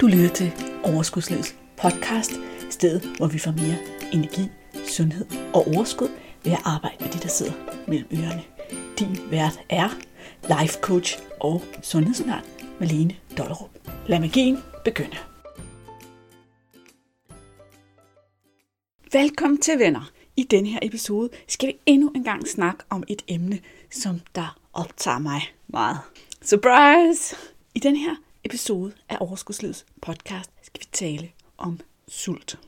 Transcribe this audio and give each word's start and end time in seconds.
Du 0.00 0.06
lytter 0.06 0.28
til 0.28 0.52
Overskudslivets 0.84 1.56
podcast, 1.76 2.32
stedet 2.70 3.16
hvor 3.16 3.26
vi 3.26 3.38
får 3.38 3.50
mere 3.50 3.76
energi, 4.12 4.42
sundhed 4.88 5.26
og 5.54 5.66
overskud 5.66 6.08
ved 6.44 6.52
at 6.52 6.58
arbejde 6.64 6.96
med 7.00 7.08
de, 7.12 7.18
der 7.18 7.28
sidder 7.28 7.52
mellem 7.88 8.08
ørerne. 8.12 8.42
Din 8.98 9.30
vært 9.30 9.60
er 9.68 9.88
life 10.42 10.78
coach 10.80 11.18
og 11.40 11.62
sundhedsundern 11.82 12.44
Malene 12.80 13.16
Dollerup. 13.38 13.70
Lad 14.06 14.20
magien 14.20 14.58
begynde. 14.84 15.16
Velkommen 19.12 19.60
til 19.60 19.78
venner. 19.78 20.10
I 20.36 20.42
denne 20.42 20.68
her 20.68 20.78
episode 20.82 21.30
skal 21.48 21.68
vi 21.68 21.78
endnu 21.86 22.12
en 22.14 22.24
gang 22.24 22.48
snakke 22.48 22.84
om 22.90 23.04
et 23.08 23.22
emne, 23.28 23.58
som 23.90 24.20
der 24.34 24.58
optager 24.72 25.18
mig 25.18 25.42
meget. 25.68 25.98
Surprise! 26.42 27.36
I 27.74 27.78
den 27.78 27.96
her 27.96 28.16
episode 28.44 28.92
af 29.08 29.16
Overskudslivets 29.20 29.86
podcast 30.02 30.50
skal 30.62 30.80
vi 30.80 30.88
tale 30.92 31.30
om 31.58 31.80
sult. 32.08 32.58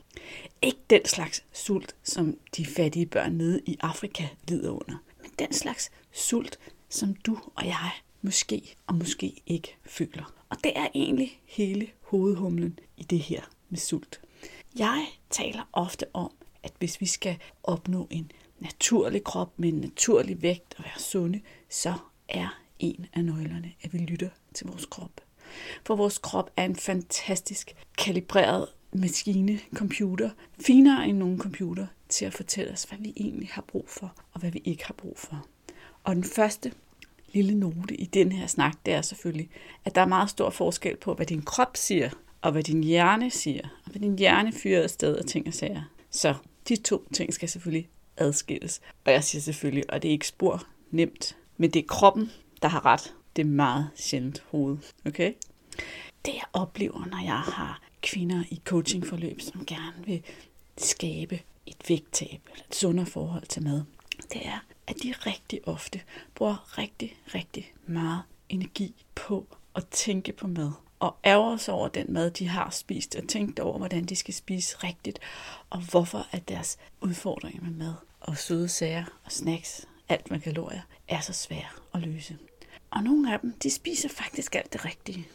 Ikke 0.62 0.80
den 0.90 1.04
slags 1.04 1.44
sult, 1.52 1.96
som 2.02 2.38
de 2.56 2.66
fattige 2.66 3.06
børn 3.06 3.32
nede 3.32 3.60
i 3.66 3.76
Afrika 3.80 4.28
lider 4.48 4.70
under, 4.70 4.96
men 5.22 5.30
den 5.38 5.52
slags 5.52 5.90
sult, 6.12 6.58
som 6.88 7.14
du 7.14 7.38
og 7.54 7.66
jeg 7.66 7.90
måske 8.22 8.74
og 8.86 8.94
måske 8.94 9.42
ikke 9.46 9.76
føler. 9.84 10.34
Og 10.48 10.56
det 10.64 10.72
er 10.76 10.88
egentlig 10.94 11.40
hele 11.44 11.88
hovedhumlen 12.00 12.78
i 12.96 13.02
det 13.02 13.18
her 13.18 13.42
med 13.68 13.78
sult. 13.78 14.20
Jeg 14.78 15.06
taler 15.30 15.68
ofte 15.72 16.06
om, 16.14 16.32
at 16.62 16.72
hvis 16.78 17.00
vi 17.00 17.06
skal 17.06 17.36
opnå 17.62 18.08
en 18.10 18.30
naturlig 18.58 19.24
krop 19.24 19.58
med 19.58 19.68
en 19.68 19.80
naturlig 19.80 20.42
vægt 20.42 20.74
og 20.78 20.84
være 20.84 20.98
sunde, 20.98 21.40
så 21.68 21.94
er 22.28 22.60
en 22.78 23.06
af 23.12 23.24
nøglerne, 23.24 23.72
at 23.82 23.92
vi 23.92 23.98
lytter 23.98 24.28
til 24.54 24.66
vores 24.66 24.86
krop. 24.86 25.20
For 25.86 25.96
vores 25.96 26.18
krop 26.18 26.50
er 26.56 26.64
en 26.64 26.76
fantastisk 26.76 27.74
kalibreret 27.98 28.68
maskine, 28.92 29.60
computer, 29.74 30.30
finere 30.60 31.08
end 31.08 31.18
nogen 31.18 31.38
computer, 31.38 31.86
til 32.08 32.24
at 32.24 32.34
fortælle 32.34 32.72
os, 32.72 32.82
hvad 32.82 32.98
vi 32.98 33.12
egentlig 33.16 33.48
har 33.52 33.62
brug 33.62 33.84
for, 33.88 34.14
og 34.32 34.40
hvad 34.40 34.50
vi 34.50 34.62
ikke 34.64 34.86
har 34.86 34.94
brug 34.94 35.18
for. 35.18 35.46
Og 36.04 36.14
den 36.14 36.24
første 36.24 36.72
lille 37.32 37.54
note 37.54 37.94
i 37.94 38.04
den 38.04 38.32
her 38.32 38.46
snak, 38.46 38.74
det 38.86 38.94
er 38.94 39.02
selvfølgelig, 39.02 39.50
at 39.84 39.94
der 39.94 40.00
er 40.00 40.06
meget 40.06 40.30
stor 40.30 40.50
forskel 40.50 40.96
på, 40.96 41.14
hvad 41.14 41.26
din 41.26 41.42
krop 41.42 41.76
siger, 41.76 42.10
og 42.42 42.52
hvad 42.52 42.62
din 42.62 42.84
hjerne 42.84 43.30
siger, 43.30 43.68
og 43.84 43.90
hvad 43.90 44.00
din 44.00 44.18
hjerne 44.18 44.52
fyrer 44.52 44.82
afsted 44.82 45.16
og 45.16 45.26
ting 45.26 45.46
og 45.46 45.54
sager. 45.54 45.82
Så 46.10 46.34
de 46.68 46.76
to 46.76 47.04
ting 47.12 47.34
skal 47.34 47.48
selvfølgelig 47.48 47.88
adskilles. 48.16 48.80
Og 49.04 49.12
jeg 49.12 49.24
siger 49.24 49.42
selvfølgelig, 49.42 49.92
og 49.92 50.02
det 50.02 50.08
er 50.08 50.12
ikke 50.12 50.26
spor 50.26 50.66
nemt, 50.90 51.36
men 51.56 51.70
det 51.70 51.82
er 51.82 51.86
kroppen, 51.88 52.30
der 52.62 52.68
har 52.68 52.86
ret. 52.86 53.14
Det 53.36 53.42
er 53.42 53.46
meget 53.46 53.90
sjældent 53.94 54.44
hoved. 54.50 54.78
Okay? 55.06 55.32
Det 56.24 56.34
jeg 56.34 56.44
oplever, 56.52 57.06
når 57.06 57.24
jeg 57.24 57.40
har 57.40 57.82
kvinder 58.02 58.44
i 58.50 58.60
coachingforløb, 58.64 59.40
som 59.40 59.66
gerne 59.66 60.06
vil 60.06 60.22
skabe 60.78 61.40
et 61.66 61.88
vægttab 61.88 62.40
eller 62.52 62.64
et 62.68 62.74
sundere 62.74 63.06
forhold 63.06 63.46
til 63.46 63.62
mad, 63.62 63.82
det 64.32 64.46
er, 64.46 64.64
at 64.86 64.96
de 65.02 65.14
rigtig 65.26 65.68
ofte 65.68 66.00
bruger 66.34 66.78
rigtig, 66.78 67.16
rigtig 67.34 67.72
meget 67.86 68.22
energi 68.48 68.94
på 69.14 69.46
at 69.74 69.86
tænke 69.86 70.32
på 70.32 70.46
mad 70.46 70.72
og 71.00 71.16
ærger 71.24 71.56
sig 71.56 71.74
over 71.74 71.88
den 71.88 72.12
mad, 72.12 72.30
de 72.30 72.48
har 72.48 72.70
spist, 72.70 73.16
og 73.16 73.28
tænkt 73.28 73.60
over, 73.60 73.78
hvordan 73.78 74.04
de 74.04 74.16
skal 74.16 74.34
spise 74.34 74.76
rigtigt, 74.76 75.18
og 75.70 75.80
hvorfor 75.90 76.26
at 76.30 76.48
deres 76.48 76.78
udfordringer 77.00 77.62
med 77.62 77.70
mad 77.70 77.94
og 78.20 78.38
søde 78.38 78.68
sager 78.68 79.04
og 79.24 79.32
snacks, 79.32 79.86
alt 80.08 80.30
med 80.30 80.40
kalorier, 80.40 80.80
er 81.08 81.20
så 81.20 81.32
svære 81.32 81.68
at 81.94 82.00
løse. 82.00 82.38
Og 82.90 83.02
nogle 83.02 83.32
af 83.32 83.40
dem, 83.40 83.52
de 83.62 83.70
spiser 83.70 84.08
faktisk 84.08 84.54
alt 84.54 84.72
det 84.72 84.84
rigtige. 84.84 85.26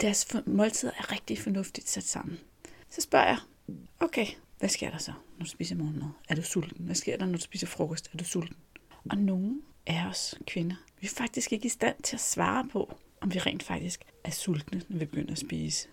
Deres 0.00 0.26
måltider 0.46 0.92
er 0.98 1.12
rigtig 1.12 1.38
fornuftigt 1.38 1.88
sat 1.88 2.04
sammen. 2.04 2.38
Så 2.90 3.00
spørger 3.00 3.26
jeg, 3.26 3.38
okay, 4.00 4.26
hvad 4.58 4.68
sker 4.68 4.90
der 4.90 4.98
så, 4.98 5.12
når 5.38 5.44
du 5.44 5.50
spiser 5.50 5.76
morgenmad? 5.76 6.08
Er 6.28 6.34
du 6.34 6.42
sulten? 6.42 6.84
Hvad 6.84 6.94
sker 6.94 7.16
der, 7.16 7.26
når 7.26 7.36
du 7.36 7.42
spiser 7.42 7.66
frokost? 7.66 8.10
Er 8.12 8.16
du 8.16 8.24
sulten? 8.24 8.56
Og 9.10 9.18
nogle 9.18 9.60
af 9.86 10.06
os 10.10 10.34
kvinder, 10.46 10.76
vi 11.00 11.06
er 11.06 11.10
faktisk 11.16 11.52
ikke 11.52 11.66
i 11.66 11.68
stand 11.68 11.96
til 12.02 12.16
at 12.16 12.20
svare 12.20 12.68
på, 12.72 12.94
om 13.20 13.34
vi 13.34 13.38
rent 13.38 13.62
faktisk 13.62 14.04
er 14.24 14.30
sultne, 14.30 14.82
når 14.88 14.98
vi 14.98 15.04
begynder 15.04 15.32
at 15.32 15.38
spise. 15.38 15.88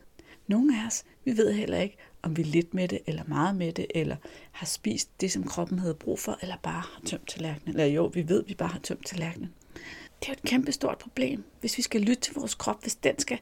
Nogle 0.47 0.81
af 0.81 0.87
os, 0.87 1.03
vi 1.25 1.37
ved 1.37 1.53
heller 1.53 1.77
ikke, 1.77 1.97
om 2.21 2.37
vi 2.37 2.41
er 2.41 2.45
lidt 2.45 2.73
med 2.73 2.87
det, 2.87 2.99
eller 3.05 3.23
meget 3.27 3.55
med 3.55 3.73
det, 3.73 3.85
eller 3.95 4.15
har 4.51 4.65
spist 4.65 5.21
det, 5.21 5.31
som 5.31 5.43
kroppen 5.43 5.79
havde 5.79 5.95
brug 5.95 6.19
for, 6.19 6.37
eller 6.41 6.57
bare 6.63 6.81
har 6.81 7.01
tømt 7.05 7.27
tallerkenen. 7.27 7.75
Eller 7.75 7.85
jo, 7.85 8.05
vi 8.05 8.29
ved, 8.29 8.43
at 8.43 8.49
vi 8.49 8.53
bare 8.53 8.69
har 8.69 8.79
tømt 8.79 9.05
tallerkenen. 9.05 9.53
Det 10.21 10.27
er 10.27 10.33
jo 10.33 10.33
et 10.43 10.49
kæmpestort 10.49 10.97
problem, 10.97 11.43
hvis 11.59 11.77
vi 11.77 11.81
skal 11.81 12.01
lytte 12.01 12.21
til 12.21 12.33
vores 12.33 12.55
krop, 12.55 12.81
hvis 12.81 12.95
den 12.95 13.19
skal 13.19 13.39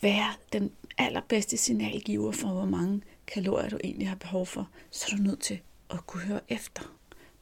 være 0.00 0.32
den 0.52 0.72
allerbedste 0.98 1.56
signalgiver 1.56 2.32
for, 2.32 2.48
hvor 2.48 2.64
mange 2.64 3.02
kalorier 3.26 3.68
du 3.68 3.78
egentlig 3.84 4.08
har 4.08 4.16
behov 4.16 4.46
for, 4.46 4.68
så 4.90 5.06
er 5.12 5.16
du 5.16 5.22
nødt 5.22 5.40
til 5.40 5.60
at 5.90 6.06
kunne 6.06 6.22
høre 6.22 6.40
efter. 6.48 6.82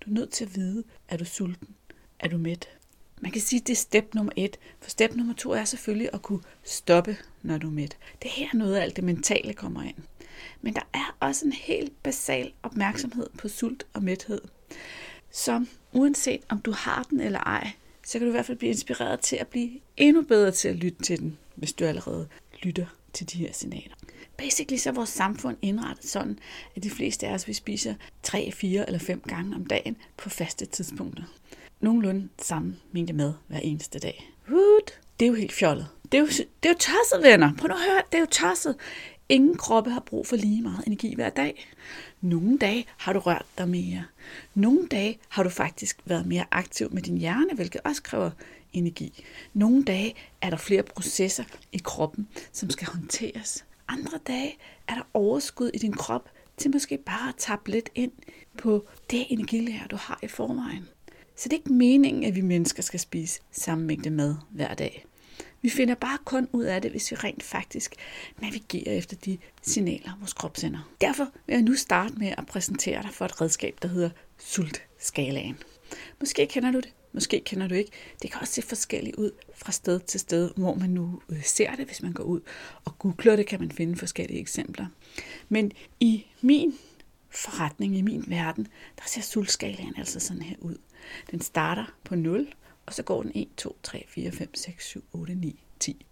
Du 0.00 0.10
er 0.10 0.14
nødt 0.14 0.30
til 0.30 0.44
at 0.44 0.56
vide, 0.56 0.84
er 1.08 1.16
du 1.16 1.24
sulten? 1.24 1.68
Er 2.18 2.28
du 2.28 2.38
mæt? 2.38 2.68
Man 3.20 3.32
kan 3.32 3.40
sige, 3.40 3.60
at 3.60 3.66
det 3.66 3.72
er 3.72 3.76
step 3.76 4.14
nummer 4.14 4.32
et. 4.36 4.58
For 4.80 4.90
step 4.90 5.14
nummer 5.14 5.34
to 5.34 5.50
er 5.50 5.64
selvfølgelig 5.64 6.10
at 6.12 6.22
kunne 6.22 6.42
stoppe, 6.62 7.16
når 7.42 7.58
du 7.58 7.66
er 7.66 7.72
mæt. 7.72 7.96
Det 8.22 8.28
er 8.28 8.32
her 8.32 8.48
noget 8.54 8.76
af 8.76 8.82
alt 8.82 8.96
det 8.96 9.04
mentale 9.04 9.54
kommer 9.54 9.82
ind. 9.82 9.96
Men 10.60 10.74
der 10.74 10.88
er 10.92 11.16
også 11.20 11.46
en 11.46 11.52
helt 11.52 12.02
basal 12.02 12.52
opmærksomhed 12.62 13.26
på 13.38 13.48
sult 13.48 13.86
og 13.92 14.02
mæthed, 14.02 14.40
som 15.30 15.68
uanset 15.92 16.40
om 16.48 16.60
du 16.60 16.72
har 16.72 17.06
den 17.10 17.20
eller 17.20 17.38
ej, 17.38 17.72
så 18.06 18.18
kan 18.18 18.26
du 18.26 18.30
i 18.30 18.30
hvert 18.30 18.46
fald 18.46 18.58
blive 18.58 18.70
inspireret 18.70 19.20
til 19.20 19.36
at 19.36 19.46
blive 19.46 19.70
endnu 19.96 20.22
bedre 20.22 20.50
til 20.50 20.68
at 20.68 20.76
lytte 20.76 21.02
til 21.02 21.18
den, 21.18 21.38
hvis 21.54 21.72
du 21.72 21.84
allerede 21.84 22.28
lytter 22.62 22.86
til 23.12 23.32
de 23.32 23.38
her 23.38 23.52
signaler. 23.52 23.94
Basically 24.36 24.78
så 24.78 24.90
er 24.90 24.94
vores 24.94 25.08
samfund 25.08 25.56
indrettet 25.62 26.04
sådan, 26.04 26.38
at 26.76 26.82
de 26.82 26.90
fleste 26.90 27.26
af 27.26 27.34
os 27.34 27.48
vi 27.48 27.52
spiser 27.52 27.94
3, 28.22 28.52
4 28.52 28.86
eller 28.86 28.98
5 28.98 29.22
gange 29.28 29.56
om 29.56 29.66
dagen 29.66 29.96
på 30.16 30.30
faste 30.30 30.66
tidspunkter. 30.66 31.22
Nogenlunde 31.80 32.28
samme 32.42 32.76
mængde 32.92 33.12
mad 33.12 33.32
hver 33.48 33.58
eneste 33.58 33.98
dag. 33.98 34.30
Woot! 34.50 35.00
Det 35.20 35.26
er 35.26 35.30
jo 35.30 35.34
helt 35.34 35.52
fjollet. 35.52 35.88
Det 36.12 36.18
er 36.18 36.22
jo, 36.22 36.26
det 36.26 36.68
er 36.68 36.68
jo 36.68 36.74
tosset, 36.74 37.22
venner. 37.22 37.52
Prøv 37.58 37.68
nu 37.68 37.74
at 37.74 37.80
høre, 37.80 38.02
det 38.12 38.14
er 38.14 38.20
jo 38.20 38.26
tosset. 38.30 38.76
Ingen 39.30 39.56
kroppe 39.56 39.90
har 39.90 40.00
brug 40.00 40.26
for 40.26 40.36
lige 40.36 40.62
meget 40.62 40.86
energi 40.86 41.14
hver 41.14 41.30
dag. 41.30 41.68
Nogle 42.20 42.58
dage 42.58 42.86
har 42.96 43.12
du 43.12 43.18
rørt 43.18 43.46
dig 43.58 43.68
mere. 43.68 44.04
Nogle 44.54 44.86
dage 44.88 45.18
har 45.28 45.42
du 45.42 45.48
faktisk 45.48 46.00
været 46.04 46.26
mere 46.26 46.44
aktiv 46.50 46.88
med 46.92 47.02
din 47.02 47.16
hjerne, 47.16 47.54
hvilket 47.54 47.80
også 47.84 48.02
kræver 48.02 48.30
energi. 48.72 49.24
Nogle 49.54 49.84
dage 49.84 50.14
er 50.40 50.50
der 50.50 50.56
flere 50.56 50.82
processer 50.82 51.44
i 51.72 51.80
kroppen, 51.84 52.28
som 52.52 52.70
skal 52.70 52.88
håndteres. 52.88 53.64
Andre 53.88 54.18
dage 54.26 54.56
er 54.88 54.94
der 54.94 55.02
overskud 55.14 55.70
i 55.74 55.78
din 55.78 55.92
krop 55.92 56.28
til 56.56 56.70
måske 56.70 56.98
bare 56.98 57.28
at 57.28 57.34
tappe 57.38 57.70
lidt 57.70 57.90
ind 57.94 58.12
på 58.58 58.84
det 59.10 59.26
energilager, 59.28 59.86
du 59.86 59.96
har 59.96 60.18
i 60.22 60.28
forvejen. 60.28 60.88
Så 61.36 61.48
det 61.48 61.52
er 61.52 61.58
ikke 61.58 61.72
meningen, 61.72 62.24
at 62.24 62.34
vi 62.34 62.40
mennesker 62.40 62.82
skal 62.82 63.00
spise 63.00 63.40
samme 63.50 63.84
mængde 63.84 64.10
mad 64.10 64.34
hver 64.50 64.74
dag. 64.74 65.04
Vi 65.62 65.68
finder 65.68 65.94
bare 65.94 66.18
kun 66.24 66.48
ud 66.52 66.64
af 66.64 66.82
det, 66.82 66.90
hvis 66.90 67.10
vi 67.10 67.16
rent 67.16 67.42
faktisk 67.42 67.94
navigerer 68.40 68.92
efter 68.92 69.16
de 69.16 69.38
signaler, 69.62 70.16
vores 70.18 70.32
krop 70.32 70.56
sender. 70.56 70.90
Derfor 71.00 71.28
vil 71.46 71.54
jeg 71.54 71.62
nu 71.62 71.74
starte 71.74 72.14
med 72.14 72.34
at 72.38 72.46
præsentere 72.46 73.02
dig 73.02 73.10
for 73.12 73.24
et 73.24 73.40
redskab, 73.40 73.78
der 73.82 73.88
hedder 73.88 74.10
sultskalaen. 74.38 75.56
Måske 76.20 76.46
kender 76.46 76.70
du 76.70 76.80
det, 76.80 76.92
måske 77.12 77.42
kender 77.46 77.68
du 77.68 77.74
ikke. 77.74 77.90
Det 78.22 78.30
kan 78.30 78.40
også 78.40 78.54
se 78.54 78.62
forskelligt 78.62 79.16
ud 79.16 79.30
fra 79.54 79.72
sted 79.72 80.00
til 80.00 80.20
sted, 80.20 80.50
hvor 80.56 80.74
man 80.74 80.90
nu 80.90 81.22
øh, 81.28 81.42
ser 81.42 81.76
det, 81.76 81.86
hvis 81.86 82.02
man 82.02 82.12
går 82.12 82.24
ud 82.24 82.40
og 82.84 82.98
googler 82.98 83.36
det, 83.36 83.46
kan 83.46 83.60
man 83.60 83.70
finde 83.70 83.96
forskellige 83.96 84.40
eksempler. 84.40 84.86
Men 85.48 85.72
i 86.00 86.26
min 86.40 86.74
forretning, 87.30 87.96
i 87.96 88.02
min 88.02 88.24
verden, 88.28 88.66
der 88.96 89.04
ser 89.06 89.20
sultskalaen 89.20 89.94
altså 89.96 90.20
sådan 90.20 90.42
her 90.42 90.56
ud. 90.60 90.76
Den 91.30 91.40
starter 91.40 91.84
på 92.04 92.14
0, 92.14 92.54
og 92.90 92.94
så 92.94 93.02
går 93.02 93.22
den 93.22 93.32
1, 93.34 93.48
2, 93.56 93.78
3, 93.82 94.04
4, 94.08 94.32
5, 94.32 94.54
6, 94.54 94.86
7, 94.86 95.04
8, 95.12 95.34
9, 95.34 95.64
10. 95.80 96.06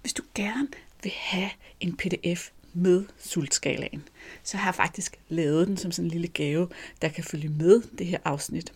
Hvis 0.00 0.12
du 0.12 0.22
gerne 0.34 0.68
vil 1.02 1.12
have 1.16 1.50
en 1.80 1.96
pdf 1.96 2.50
med 2.72 3.04
sultskalaen, 3.18 4.08
så 4.42 4.56
har 4.56 4.66
jeg 4.68 4.74
faktisk 4.74 5.20
lavet 5.28 5.68
den 5.68 5.76
som 5.76 5.92
sådan 5.92 6.06
en 6.06 6.10
lille 6.10 6.28
gave, 6.28 6.68
der 7.02 7.08
kan 7.08 7.24
følge 7.24 7.48
med 7.48 7.82
det 7.98 8.06
her 8.06 8.18
afsnit. 8.24 8.72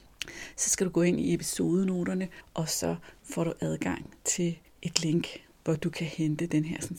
Så 0.57 0.71
skal 0.71 0.87
du 0.87 0.93
gå 0.93 1.03
ind 1.03 1.21
i 1.21 1.35
episodenoterne, 1.35 2.29
og 2.55 2.69
så 2.69 2.97
får 3.23 3.45
du 3.45 3.53
adgang 3.61 4.15
til 4.25 4.59
et 4.83 5.03
link, 5.03 5.45
hvor 5.65 5.75
du 5.75 5.91
kan 5.91 6.07
hente 6.07 6.47
den 6.47 6.65
her 6.65 6.81
sådan, 6.81 6.99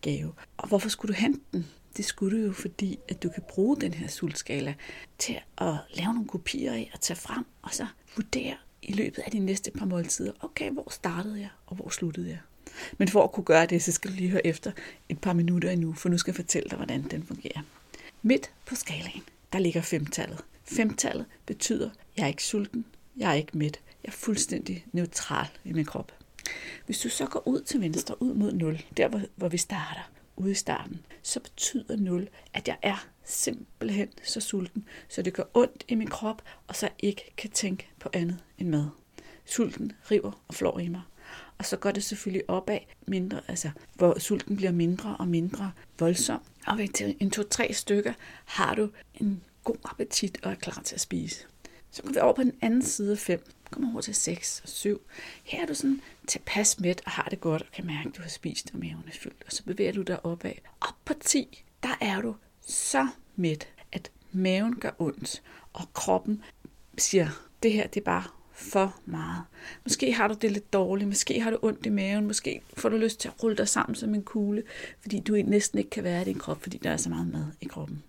gave. 0.00 0.32
Og 0.56 0.68
hvorfor 0.68 0.88
skulle 0.88 1.14
du 1.14 1.20
hente 1.20 1.40
den? 1.52 1.66
Det 1.96 2.04
skulle 2.04 2.38
du 2.38 2.46
jo, 2.46 2.52
fordi 2.52 2.98
at 3.08 3.22
du 3.22 3.28
kan 3.28 3.42
bruge 3.48 3.80
den 3.80 3.94
her 3.94 4.08
sultskala 4.08 4.74
til 5.18 5.40
at 5.58 5.74
lave 5.94 6.14
nogle 6.14 6.28
kopier 6.28 6.72
af 6.72 6.90
og 6.94 7.00
tage 7.00 7.16
frem, 7.16 7.44
og 7.62 7.74
så 7.74 7.86
vurdere, 8.16 8.56
i 8.84 8.92
løbet 8.92 9.22
af 9.22 9.30
de 9.30 9.38
næste 9.38 9.70
par 9.70 9.86
måltider, 9.86 10.32
okay, 10.40 10.70
hvor 10.70 10.90
startede 10.90 11.40
jeg, 11.40 11.48
og 11.66 11.76
hvor 11.76 11.88
sluttede 11.88 12.28
jeg? 12.28 12.38
Men 12.98 13.08
for 13.08 13.24
at 13.24 13.32
kunne 13.32 13.44
gøre 13.44 13.66
det, 13.66 13.82
så 13.82 13.92
skal 13.92 14.10
du 14.10 14.16
lige 14.16 14.30
høre 14.30 14.46
efter 14.46 14.72
et 15.08 15.18
par 15.18 15.32
minutter 15.32 15.70
endnu, 15.70 15.92
for 15.92 16.08
nu 16.08 16.18
skal 16.18 16.30
jeg 16.30 16.36
fortælle 16.36 16.68
dig, 16.68 16.76
hvordan 16.76 17.02
den 17.02 17.26
fungerer. 17.26 17.62
Midt 18.22 18.50
på 18.66 18.74
skalaen, 18.74 19.22
der 19.52 19.58
ligger 19.58 19.82
femtallet. 19.82 20.44
Femtallet 20.64 21.26
betyder, 21.46 21.90
at 21.90 21.96
jeg 22.16 22.22
er 22.22 22.28
ikke 22.28 22.44
sulten, 22.44 22.84
jeg 23.16 23.30
er 23.30 23.34
ikke 23.34 23.58
mæt, 23.58 23.80
jeg 24.04 24.08
er 24.08 24.16
fuldstændig 24.16 24.86
neutral 24.92 25.46
i 25.64 25.72
min 25.72 25.84
krop. 25.84 26.12
Hvis 26.86 27.00
du 27.00 27.08
så 27.08 27.26
går 27.26 27.48
ud 27.48 27.60
til 27.60 27.80
venstre, 27.80 28.22
ud 28.22 28.34
mod 28.34 28.52
0, 28.52 28.82
der 28.96 29.08
hvor, 29.08 29.20
hvor 29.36 29.48
vi 29.48 29.58
starter, 29.58 30.10
ude 30.36 30.50
i 30.50 30.54
starten, 30.54 31.00
så 31.22 31.40
betyder 31.40 31.96
0, 31.96 32.28
at 32.54 32.68
jeg 32.68 32.76
er 32.82 33.08
simpelthen 33.24 34.08
så 34.22 34.40
sulten, 34.40 34.88
så 35.08 35.22
det 35.22 35.34
gør 35.34 35.44
ondt 35.54 35.84
i 35.88 35.94
min 35.94 36.08
krop, 36.08 36.42
og 36.66 36.76
så 36.76 36.88
ikke 36.98 37.32
kan 37.36 37.50
tænke 37.50 37.88
på 38.00 38.08
andet 38.12 38.38
end 38.58 38.68
mad. 38.68 38.86
Sulten 39.44 39.92
river 40.10 40.44
og 40.48 40.54
flår 40.54 40.78
i 40.78 40.88
mig. 40.88 41.02
Og 41.58 41.64
så 41.64 41.76
går 41.76 41.90
det 41.90 42.04
selvfølgelig 42.04 42.50
opad, 42.50 42.78
mindre, 43.06 43.40
altså, 43.48 43.70
hvor 43.94 44.18
sulten 44.18 44.56
bliver 44.56 44.72
mindre 44.72 45.16
og 45.16 45.28
mindre 45.28 45.72
voldsom. 45.98 46.40
Og 46.66 46.78
ved 46.78 47.14
en 47.20 47.30
to-tre 47.30 47.72
stykker 47.72 48.12
har 48.44 48.74
du 48.74 48.90
en 49.14 49.42
god 49.64 49.76
appetit 49.84 50.38
og 50.42 50.50
er 50.50 50.54
klar 50.54 50.82
til 50.84 50.94
at 50.94 51.00
spise. 51.00 51.46
Så 51.90 52.02
går 52.02 52.10
vi 52.10 52.18
over 52.18 52.32
på 52.32 52.42
den 52.42 52.58
anden 52.62 52.82
side 52.82 53.12
af 53.12 53.18
5. 53.18 53.44
Kommer 53.70 53.92
over 53.92 54.00
til 54.00 54.14
6 54.14 54.60
og 54.62 54.68
7. 54.68 55.00
Her 55.44 55.62
er 55.62 55.66
du 55.66 55.74
sådan 55.74 56.00
tilpas 56.26 56.80
mæt 56.80 57.02
og 57.04 57.10
har 57.10 57.28
det 57.30 57.40
godt 57.40 57.62
og 57.62 57.68
kan 57.72 57.86
mærke, 57.86 58.08
at 58.08 58.16
du 58.16 58.22
har 58.22 58.28
spist 58.28 58.70
og 58.72 58.78
maven 58.78 59.04
er 59.06 59.12
fyldt. 59.12 59.44
Og 59.46 59.52
så 59.52 59.64
bevæger 59.64 59.92
du 59.92 60.02
dig 60.02 60.24
opad. 60.26 60.52
Op 60.80 60.94
på 61.04 61.14
10, 61.20 61.64
der 61.82 61.98
er 62.00 62.20
du 62.20 62.34
så 62.66 63.08
mæt, 63.36 63.68
at 63.92 64.10
maven 64.32 64.76
gør 64.76 64.90
ondt, 64.98 65.42
og 65.72 65.92
kroppen 65.92 66.42
siger, 66.98 67.28
det 67.62 67.72
her 67.72 67.86
det 67.86 68.00
er 68.00 68.04
bare 68.04 68.24
for 68.52 68.96
meget. 69.06 69.42
Måske 69.84 70.12
har 70.12 70.28
du 70.28 70.34
det 70.34 70.52
lidt 70.52 70.72
dårligt, 70.72 71.08
måske 71.08 71.40
har 71.40 71.50
du 71.50 71.58
ondt 71.62 71.86
i 71.86 71.88
maven, 71.88 72.26
måske 72.26 72.60
får 72.76 72.88
du 72.88 72.96
lyst 72.96 73.20
til 73.20 73.28
at 73.28 73.42
rulle 73.42 73.56
dig 73.56 73.68
sammen 73.68 73.94
som 73.94 74.14
en 74.14 74.22
kugle, 74.22 74.62
fordi 75.00 75.20
du 75.20 75.34
næsten 75.34 75.78
ikke 75.78 75.90
kan 75.90 76.04
være 76.04 76.22
i 76.22 76.24
din 76.24 76.38
krop, 76.38 76.62
fordi 76.62 76.78
der 76.78 76.90
er 76.90 76.96
så 76.96 77.08
meget 77.08 77.26
mad 77.26 77.46
i 77.60 77.64
kroppen. 77.64 78.02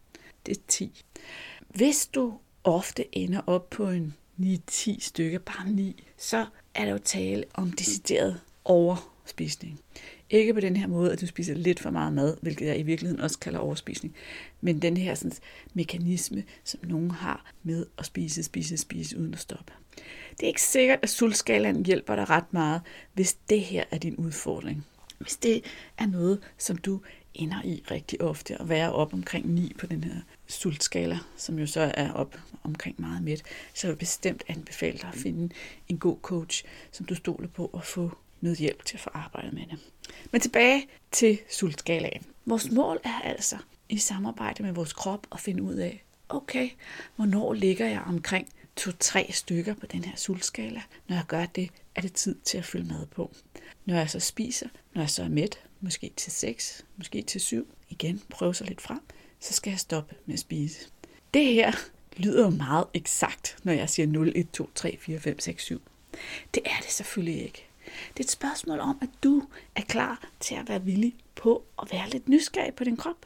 Det 0.46 0.58
er 0.58 0.62
10. 0.68 1.04
Hvis 1.70 2.08
du 2.08 2.34
ofte 2.64 3.18
ender 3.18 3.42
op 3.48 3.70
på 3.70 3.90
en 3.90 4.16
9-10 4.40 5.00
stykker, 5.00 5.40
bare 5.40 5.70
9, 5.70 6.04
så 6.18 6.46
er 6.76 6.86
der 6.86 6.92
jo 6.92 6.98
tale 6.98 7.44
om 7.54 7.72
decideret 7.72 8.42
overspisning. 8.66 9.80
Ikke 10.30 10.54
på 10.54 10.60
den 10.60 10.78
her 10.78 10.88
måde, 10.88 11.12
at 11.12 11.22
du 11.22 11.28
spiser 11.28 11.54
lidt 11.54 11.80
for 11.80 11.90
meget 11.90 12.14
mad, 12.14 12.38
hvilket 12.42 12.66
jeg 12.66 12.80
i 12.80 12.84
virkeligheden 12.84 13.22
også 13.22 13.40
kalder 13.40 13.60
overspisning, 13.60 14.16
men 14.62 14.82
den 14.82 14.98
her 14.98 15.16
sådan, 15.16 15.38
mekanisme, 15.74 16.44
som 16.64 16.80
nogen 16.84 17.12
har 17.12 17.52
med 17.64 17.86
at 17.98 18.06
spise, 18.06 18.44
spise, 18.44 18.78
spise 18.78 19.20
uden 19.20 19.34
at 19.34 19.40
stoppe. 19.40 19.74
Det 20.32 20.44
er 20.44 20.48
ikke 20.48 20.62
sikkert, 20.62 21.00
at 21.02 21.10
sultskalaen 21.10 21.86
hjælper 21.86 22.16
dig 22.16 22.30
ret 22.30 22.54
meget, 22.54 22.82
hvis 23.14 23.34
det 23.34 23.62
her 23.62 23.84
er 23.92 23.98
din 23.98 24.16
udfordring. 24.16 24.86
Hvis 25.20 25.38
det 25.38 25.64
er 25.98 26.06
noget, 26.06 26.40
som 26.58 26.78
du 26.78 27.02
ender 27.34 27.62
i 27.64 27.84
rigtig 27.92 28.22
ofte, 28.22 28.62
at 28.62 28.70
være 28.70 28.94
op 28.94 29.14
omkring 29.14 29.54
9 29.54 29.74
på 29.80 29.86
den 29.86 30.04
her 30.04 30.16
sultskala, 30.48 31.20
som 31.38 31.60
jo 31.60 31.68
så 31.68 31.92
er 31.94 32.12
op 32.12 32.40
omkring 32.64 33.02
meget 33.02 33.24
midt, 33.24 33.44
så 33.74 33.88
vil 33.88 33.92
jeg 33.92 33.98
bestemt 33.98 34.44
anbefale 34.48 34.98
dig 34.98 35.10
at 35.14 35.20
finde 35.20 35.54
en 35.88 35.98
god 35.98 36.18
coach, 36.22 36.64
som 36.92 37.06
du 37.06 37.16
stoler 37.16 37.48
på 37.48 37.72
at 37.74 37.84
få 37.84 38.18
noget 38.42 38.58
hjælp 38.58 38.86
til 38.86 38.98
at 38.98 39.02
få 39.02 39.10
arbejdet 39.14 39.54
med 39.54 39.66
det. 39.72 39.80
Men 40.32 40.42
tilbage 40.42 40.88
til 41.12 41.40
sultskalaen. 41.50 42.26
Vores 42.46 42.72
mål 42.72 43.00
er 43.04 43.22
altså 43.22 43.58
i 43.90 43.98
samarbejde 43.98 44.64
med 44.64 44.72
vores 44.72 44.94
krop 44.94 45.28
at 45.32 45.40
finde 45.40 45.64
ud 45.64 45.76
af, 45.76 46.04
okay, 46.30 46.70
hvornår 47.16 47.54
ligger 47.54 47.88
jeg 47.88 48.02
omkring 48.02 48.48
to-tre 48.76 49.30
stykker 49.32 49.74
på 49.74 49.86
den 49.86 50.04
her 50.04 50.16
sultskala. 50.16 50.82
Når 51.08 51.16
jeg 51.16 51.26
gør 51.28 51.46
det, 51.46 51.70
er 51.96 52.02
det 52.02 52.14
tid 52.14 52.36
til 52.36 52.58
at 52.58 52.66
fylde 52.66 52.88
mad 52.88 53.06
på. 53.06 53.32
Når 53.86 53.96
jeg 53.96 54.10
så 54.10 54.20
spiser, 54.20 54.68
når 54.94 55.02
jeg 55.02 55.10
så 55.10 55.24
er 55.24 55.30
mæt, 55.30 55.60
måske 55.82 56.12
til 56.16 56.32
6, 56.32 56.86
måske 56.98 57.22
til 57.22 57.42
7, 57.42 57.68
igen 57.90 58.22
prøve 58.30 58.56
sig 58.56 58.68
lidt 58.68 58.82
frem, 58.82 59.00
så 59.40 59.54
skal 59.54 59.72
jeg 59.72 59.80
stoppe 59.80 60.16
med 60.26 60.34
at 60.34 60.40
spise. 60.40 60.80
Det 61.34 61.46
her 61.46 61.72
lyder 62.18 62.44
jo 62.44 62.50
meget 62.50 62.86
eksakt, 62.94 63.58
når 63.64 63.74
jeg 63.74 63.90
siger 63.90 64.08
0, 64.08 64.32
1, 64.36 64.52
2, 64.52 64.70
3, 64.76 64.98
4, 65.02 65.20
5, 65.20 65.40
6, 65.40 65.64
7. 65.64 65.82
Det 66.54 66.64
er 66.66 66.82
det 66.82 66.92
selvfølgelig 66.92 67.44
ikke. 67.44 67.65
Det 68.14 68.20
er 68.20 68.24
et 68.24 68.32
spørgsmål 68.32 68.80
om, 68.80 68.98
at 69.02 69.10
du 69.24 69.44
er 69.76 69.82
klar 69.82 70.30
til 70.40 70.56
at 70.56 70.70
være 70.70 70.84
villig 70.84 71.16
på 71.36 71.66
at 71.82 71.88
være 71.92 72.10
lidt 72.10 72.30
nysgerrig 72.30 72.74
på 72.74 72.84
din 72.84 72.98
krop. 72.98 73.26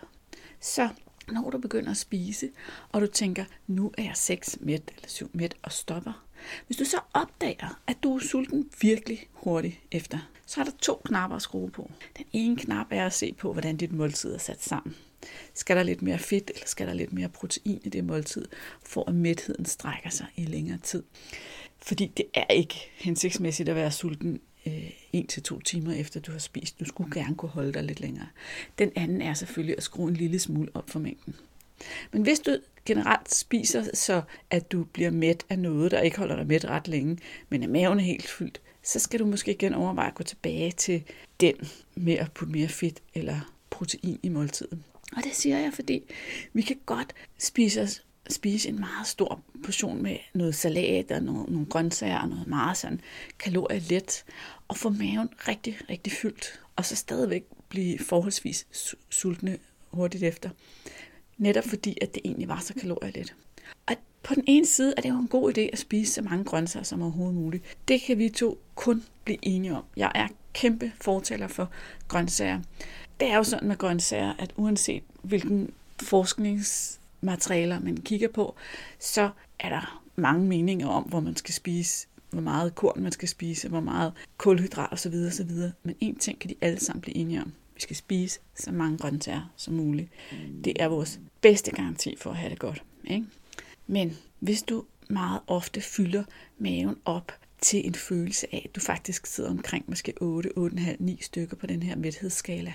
Så 0.59 0.89
når 1.31 1.49
du 1.49 1.57
begynder 1.57 1.91
at 1.91 1.97
spise, 1.97 2.49
og 2.91 3.01
du 3.01 3.07
tænker, 3.07 3.45
nu 3.67 3.91
er 3.97 4.03
jeg 4.03 4.15
6 4.15 4.57
mæt 4.61 4.91
eller 4.95 5.09
7 5.09 5.29
mæt 5.33 5.55
og 5.63 5.71
stopper. 5.71 6.25
Hvis 6.67 6.77
du 6.77 6.85
så 6.85 6.97
opdager, 7.13 7.79
at 7.87 8.03
du 8.03 8.15
er 8.15 8.19
sulten 8.19 8.69
virkelig 8.81 9.27
hurtigt 9.33 9.79
efter, 9.91 10.17
så 10.45 10.59
er 10.61 10.65
der 10.65 10.71
to 10.81 11.01
knapper 11.05 11.35
at 11.35 11.41
skrue 11.41 11.69
på. 11.69 11.91
Den 12.17 12.25
ene 12.33 12.55
knap 12.55 12.87
er 12.89 13.05
at 13.05 13.13
se 13.13 13.33
på, 13.33 13.53
hvordan 13.53 13.77
dit 13.77 13.91
måltid 13.91 14.33
er 14.33 14.37
sat 14.37 14.63
sammen. 14.63 14.95
Skal 15.53 15.75
der 15.75 15.83
lidt 15.83 16.01
mere 16.01 16.19
fedt, 16.19 16.51
eller 16.53 16.67
skal 16.67 16.87
der 16.87 16.93
lidt 16.93 17.13
mere 17.13 17.29
protein 17.29 17.81
i 17.83 17.89
det 17.89 18.03
måltid, 18.03 18.47
for 18.85 19.09
at 19.09 19.15
mætheden 19.15 19.65
strækker 19.65 20.09
sig 20.09 20.27
i 20.35 20.45
længere 20.45 20.77
tid. 20.77 21.03
Fordi 21.77 22.05
det 22.17 22.25
er 22.33 22.53
ikke 22.53 22.91
hensigtsmæssigt 22.95 23.69
at 23.69 23.75
være 23.75 23.91
sulten 23.91 24.41
øh, 24.69 24.91
en 25.13 25.27
til 25.27 25.43
to 25.43 25.59
timer 25.59 25.93
efter 25.93 26.19
du 26.19 26.31
har 26.31 26.39
spist. 26.39 26.79
Du 26.79 26.85
skulle 26.85 27.11
gerne 27.21 27.35
kunne 27.35 27.49
holde 27.49 27.73
dig 27.73 27.83
lidt 27.83 27.99
længere. 27.99 28.27
Den 28.79 28.91
anden 28.95 29.21
er 29.21 29.33
selvfølgelig 29.33 29.77
at 29.77 29.83
skrue 29.83 30.09
en 30.09 30.15
lille 30.15 30.39
smule 30.39 30.69
op 30.73 30.89
for 30.89 30.99
mængden. 30.99 31.35
Men 32.11 32.21
hvis 32.21 32.39
du 32.39 32.57
generelt 32.85 33.33
spiser, 33.33 33.83
så 33.93 34.21
at 34.49 34.71
du 34.71 34.83
bliver 34.83 35.11
mæt 35.11 35.45
af 35.49 35.59
noget, 35.59 35.91
der 35.91 36.01
ikke 36.01 36.17
holder 36.17 36.35
dig 36.35 36.47
mæt 36.47 36.65
ret 36.65 36.87
længe, 36.87 37.17
men 37.49 37.63
er 37.63 37.67
maven 37.67 37.99
helt 37.99 38.27
fyldt, 38.27 38.61
så 38.83 38.99
skal 38.99 39.19
du 39.19 39.25
måske 39.25 39.51
igen 39.51 39.73
overveje 39.73 40.07
at 40.07 40.15
gå 40.15 40.23
tilbage 40.23 40.71
til 40.71 41.03
den 41.39 41.55
med 41.95 42.13
at 42.13 42.31
putte 42.31 42.51
mere 42.51 42.67
fedt 42.67 42.99
eller 43.13 43.53
protein 43.69 44.19
i 44.23 44.29
måltiden. 44.29 44.83
Og 45.17 45.23
det 45.23 45.35
siger 45.35 45.59
jeg, 45.59 45.73
fordi 45.73 46.03
vi 46.53 46.61
kan 46.61 46.77
godt 46.85 47.13
spise 47.37 47.81
os 47.81 48.03
spise 48.29 48.69
en 48.69 48.79
meget 48.79 49.07
stor 49.07 49.41
portion 49.63 50.03
med 50.03 50.17
noget 50.33 50.55
salat 50.55 51.11
og 51.11 51.23
nogle, 51.23 51.43
nogle 51.43 51.65
grøntsager 51.65 52.19
og 52.19 52.29
noget 52.29 52.47
meget 52.47 52.77
sådan 52.77 53.01
kalorielet, 53.39 54.25
og 54.67 54.77
få 54.77 54.89
maven 54.89 55.29
rigtig, 55.47 55.77
rigtig 55.89 56.13
fyldt, 56.13 56.61
og 56.75 56.85
så 56.85 56.95
stadigvæk 56.95 57.43
blive 57.69 57.99
forholdsvis 57.99 58.67
sultne 59.09 59.57
hurtigt 59.91 60.23
efter. 60.23 60.49
Netop 61.37 61.63
fordi, 61.63 61.97
at 62.01 62.13
det 62.15 62.21
egentlig 62.25 62.47
var 62.47 62.59
så 62.59 62.73
kalorielet. 62.73 63.35
Og 63.87 63.95
på 64.23 64.35
den 64.35 64.43
ene 64.47 64.65
side 64.65 64.93
er 64.97 65.01
det 65.01 65.09
jo 65.09 65.19
en 65.19 65.27
god 65.27 65.57
idé 65.57 65.61
at 65.61 65.79
spise 65.79 66.13
så 66.13 66.21
mange 66.21 66.43
grøntsager 66.43 66.83
som 66.83 67.01
overhovedet 67.01 67.35
muligt. 67.35 67.63
Det 67.87 68.01
kan 68.01 68.17
vi 68.17 68.29
to 68.29 68.59
kun 68.75 69.03
blive 69.23 69.39
enige 69.41 69.75
om. 69.75 69.83
Jeg 69.97 70.11
er 70.15 70.27
kæmpe 70.53 70.91
fortaler 71.01 71.47
for 71.47 71.71
grøntsager. 72.07 72.59
Det 73.19 73.31
er 73.31 73.37
jo 73.37 73.43
sådan 73.43 73.67
med 73.67 73.77
grøntsager, 73.77 74.33
at 74.39 74.53
uanset 74.55 75.03
hvilken 75.21 75.73
forsknings 76.01 76.98
materialer, 77.21 77.79
man 77.79 77.97
kigger 77.97 78.27
på, 78.27 78.55
så 78.99 79.29
er 79.59 79.69
der 79.69 80.01
mange 80.15 80.47
meninger 80.47 80.87
om, 80.87 81.03
hvor 81.03 81.19
man 81.19 81.35
skal 81.35 81.53
spise, 81.53 82.07
hvor 82.29 82.41
meget 82.41 82.75
korn 82.75 83.01
man 83.03 83.11
skal 83.11 83.27
spise, 83.27 83.69
hvor 83.69 83.79
meget 83.79 84.13
kulhydrat 84.37 84.89
osv. 84.91 85.13
osv. 85.27 85.51
Men 85.83 85.95
en 85.99 86.15
ting 86.15 86.39
kan 86.39 86.49
de 86.49 86.55
alle 86.61 86.79
sammen 86.79 87.01
blive 87.01 87.15
enige 87.15 87.41
om. 87.41 87.53
Vi 87.75 87.81
skal 87.81 87.95
spise 87.95 88.39
så 88.55 88.71
mange 88.71 88.97
grøntsager 88.97 89.51
som 89.55 89.73
muligt. 89.73 90.09
Det 90.63 90.73
er 90.79 90.87
vores 90.87 91.19
bedste 91.41 91.71
garanti 91.71 92.15
for 92.17 92.29
at 92.29 92.37
have 92.37 92.49
det 92.49 92.59
godt. 92.59 92.83
Ikke? 93.03 93.25
Men 93.87 94.17
hvis 94.39 94.61
du 94.61 94.85
meget 95.09 95.39
ofte 95.47 95.81
fylder 95.81 96.23
maven 96.57 96.95
op 97.05 97.31
til 97.61 97.87
en 97.87 97.95
følelse 97.95 98.47
af, 98.55 98.61
at 98.69 98.75
du 98.75 98.79
faktisk 98.79 99.25
sidder 99.25 99.49
omkring 99.49 99.85
måske 99.87 100.13
8, 100.21 100.49
8,5, 100.57 100.95
9 100.99 101.19
stykker 101.21 101.55
på 101.55 101.67
den 101.67 101.83
her 101.83 101.95
mæthedsskala, 101.95 102.73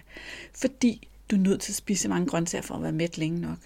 fordi 0.52 1.08
du 1.30 1.36
er 1.36 1.40
nødt 1.40 1.60
til 1.60 1.72
at 1.72 1.76
spise 1.76 2.08
mange 2.08 2.26
grøntsager 2.26 2.62
for 2.62 2.74
at 2.74 2.82
være 2.82 2.92
mæt 2.92 3.18
længe 3.18 3.40
nok, 3.40 3.58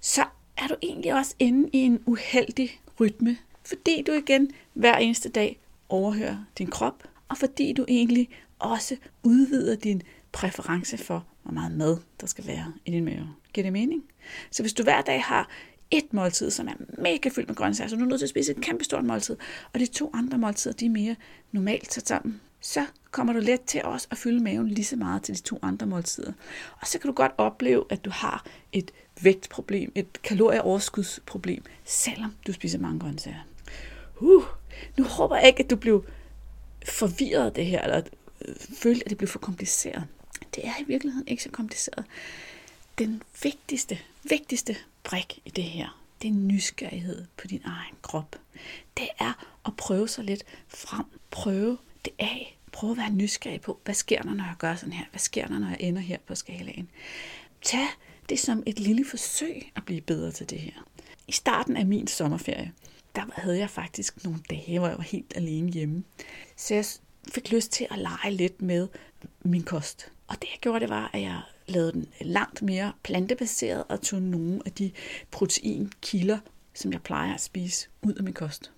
så 0.00 0.24
er 0.56 0.66
du 0.66 0.74
egentlig 0.82 1.14
også 1.14 1.34
inde 1.38 1.70
i 1.72 1.78
en 1.78 2.02
uheldig 2.06 2.80
rytme, 3.00 3.36
fordi 3.64 4.02
du 4.02 4.12
igen 4.12 4.50
hver 4.74 4.96
eneste 4.96 5.28
dag 5.28 5.60
overhører 5.88 6.44
din 6.58 6.66
krop, 6.66 7.02
og 7.28 7.38
fordi 7.38 7.72
du 7.72 7.84
egentlig 7.88 8.28
også 8.58 8.96
udvider 9.22 9.76
din 9.76 10.02
præference 10.32 10.98
for, 10.98 11.26
hvor 11.42 11.52
meget 11.52 11.72
mad 11.72 11.96
der 12.20 12.26
skal 12.26 12.46
være 12.46 12.72
i 12.84 12.90
din 12.90 13.04
mave. 13.04 13.28
Giver 13.52 13.62
det 13.62 13.72
mening? 13.72 14.04
Så 14.50 14.62
hvis 14.62 14.72
du 14.72 14.82
hver 14.82 15.02
dag 15.02 15.22
har 15.22 15.48
et 15.90 16.12
måltid, 16.12 16.50
som 16.50 16.68
er 16.68 16.72
mega 16.98 17.28
fyldt 17.28 17.48
med 17.48 17.56
grøntsager, 17.56 17.88
så 17.88 17.96
du 17.96 18.02
er 18.02 18.06
nødt 18.06 18.20
til 18.20 18.26
at 18.26 18.30
spise 18.30 18.52
et 18.52 18.60
kæmpe 18.60 18.84
stort 18.84 19.04
måltid, 19.04 19.36
og 19.72 19.80
de 19.80 19.86
to 19.86 20.10
andre 20.14 20.38
måltider, 20.38 20.74
de 20.74 20.86
er 20.86 20.90
mere 20.90 21.16
normalt 21.52 21.92
sat 21.92 22.08
sammen, 22.08 22.40
så 22.60 22.86
kommer 23.10 23.32
du 23.32 23.38
let 23.38 23.60
til 23.60 23.84
også 23.84 24.08
at 24.10 24.18
fylde 24.18 24.42
maven 24.42 24.68
lige 24.68 24.84
så 24.84 24.96
meget 24.96 25.22
til 25.22 25.34
de 25.34 25.40
to 25.40 25.58
andre 25.62 25.86
måltider. 25.86 26.32
Og 26.80 26.86
så 26.86 26.98
kan 26.98 27.08
du 27.08 27.14
godt 27.14 27.32
opleve, 27.38 27.84
at 27.90 28.04
du 28.04 28.10
har 28.10 28.46
et 28.72 28.90
vægtproblem, 29.22 29.92
et 29.94 30.22
kalorieoverskudsproblem, 30.22 31.62
selvom 31.84 32.34
du 32.46 32.52
spiser 32.52 32.78
mange 32.78 33.00
grøntsager. 33.00 33.46
Uh, 34.20 34.44
nu 34.96 35.04
håber 35.04 35.36
jeg 35.36 35.46
ikke, 35.46 35.64
at 35.64 35.70
du 35.70 35.76
blev 35.76 36.04
forvirret 36.86 37.46
af 37.46 37.52
det 37.52 37.66
her, 37.66 37.82
eller 37.82 38.02
øh, 38.44 38.54
følte, 38.74 39.04
at 39.04 39.10
det 39.10 39.18
blev 39.18 39.28
for 39.28 39.38
kompliceret. 39.38 40.06
Det 40.54 40.66
er 40.66 40.72
i 40.80 40.84
virkeligheden 40.86 41.28
ikke 41.28 41.42
så 41.42 41.50
kompliceret. 41.50 42.04
Den 42.98 43.22
vigtigste, 43.42 43.98
vigtigste 44.22 44.76
brik 45.04 45.38
i 45.44 45.50
det 45.50 45.64
her, 45.64 46.00
det 46.22 46.28
er 46.28 46.32
nysgerrighed 46.32 47.24
på 47.36 47.46
din 47.46 47.62
egen 47.64 47.94
krop. 48.02 48.36
Det 48.96 49.08
er 49.18 49.46
at 49.66 49.76
prøve 49.76 50.08
sig 50.08 50.24
lidt 50.24 50.44
frem. 50.68 51.04
Prøve 51.30 51.78
det 52.04 52.12
af. 52.18 52.56
Prøve 52.72 52.90
at 52.90 52.96
være 52.96 53.10
nysgerrig 53.10 53.60
på, 53.60 53.78
hvad 53.84 53.94
sker 53.94 54.22
der, 54.22 54.34
når 54.34 54.44
jeg 54.44 54.54
gør 54.58 54.74
sådan 54.74 54.92
her? 54.92 55.04
Hvad 55.10 55.18
sker 55.18 55.46
der, 55.46 55.58
når 55.58 55.68
jeg 55.68 55.76
ender 55.80 56.00
her 56.00 56.18
på 56.26 56.34
skalaen? 56.34 56.88
Tag 57.62 57.86
det 58.30 58.38
som 58.38 58.62
et 58.66 58.78
lille 58.78 59.04
forsøg 59.04 59.72
at 59.76 59.84
blive 59.84 60.00
bedre 60.00 60.30
til 60.30 60.50
det 60.50 60.58
her. 60.58 60.72
I 61.28 61.32
starten 61.32 61.76
af 61.76 61.86
min 61.86 62.06
sommerferie, 62.06 62.72
der 63.14 63.22
havde 63.32 63.58
jeg 63.58 63.70
faktisk 63.70 64.24
nogle 64.24 64.40
dage, 64.50 64.78
hvor 64.78 64.88
jeg 64.88 64.96
var 64.96 65.04
helt 65.04 65.32
alene 65.36 65.72
hjemme. 65.72 66.04
Så 66.56 66.74
jeg 66.74 66.84
fik 67.28 67.52
lyst 67.52 67.72
til 67.72 67.86
at 67.90 67.98
lege 67.98 68.30
lidt 68.30 68.62
med 68.62 68.88
min 69.42 69.62
kost. 69.62 70.12
Og 70.26 70.36
det 70.42 70.48
jeg 70.52 70.58
gjorde, 70.60 70.80
det 70.80 70.88
var, 70.88 71.10
at 71.12 71.22
jeg 71.22 71.40
lavede 71.66 71.92
den 71.92 72.08
langt 72.20 72.62
mere 72.62 72.92
plantebaseret 73.02 73.84
og 73.88 74.00
tog 74.00 74.22
nogle 74.22 74.60
af 74.66 74.72
de 74.72 74.90
proteinkilder, 75.30 76.38
som 76.74 76.92
jeg 76.92 77.02
plejer 77.02 77.34
at 77.34 77.40
spise, 77.40 77.88
ud 78.02 78.14
af 78.14 78.24
min 78.24 78.34
kost. 78.34 78.72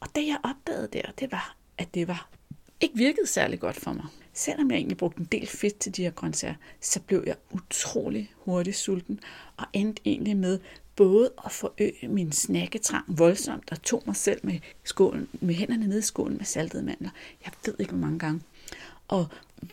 Og 0.00 0.08
det 0.14 0.26
jeg 0.26 0.38
opdagede 0.44 0.88
der, 0.92 1.02
det 1.18 1.32
var, 1.32 1.56
at 1.78 1.94
det 1.94 2.08
var 2.08 2.28
ikke 2.80 2.96
virkede 2.96 3.26
særlig 3.26 3.60
godt 3.60 3.76
for 3.76 3.92
mig. 3.92 4.06
Selvom 4.34 4.70
jeg 4.70 4.76
egentlig 4.76 4.96
brugte 4.96 5.20
en 5.20 5.28
del 5.32 5.46
fedt 5.46 5.78
til 5.78 5.96
de 5.96 6.02
her 6.02 6.10
grøntsager, 6.10 6.54
så 6.80 7.00
blev 7.00 7.24
jeg 7.26 7.36
utrolig 7.52 8.32
hurtigt 8.36 8.76
sulten, 8.76 9.20
og 9.56 9.66
endte 9.72 10.02
egentlig 10.04 10.36
med 10.36 10.58
både 10.96 11.32
at 11.44 11.52
forøge 11.52 12.08
min 12.08 12.32
snakketrang 12.32 13.04
voldsomt, 13.08 13.70
og 13.70 13.82
tog 13.82 14.02
mig 14.06 14.16
selv 14.16 14.40
med, 14.42 14.58
skålen, 14.84 15.28
med 15.32 15.54
hænderne 15.54 15.86
ned 15.86 15.98
i 15.98 16.02
skålen 16.02 16.36
med 16.36 16.44
saltede 16.44 16.82
mandler. 16.82 17.10
Jeg 17.44 17.52
ved 17.66 17.74
ikke, 17.78 17.92
hvor 17.92 18.00
mange 18.00 18.18
gange. 18.18 18.40
Og 19.08 19.26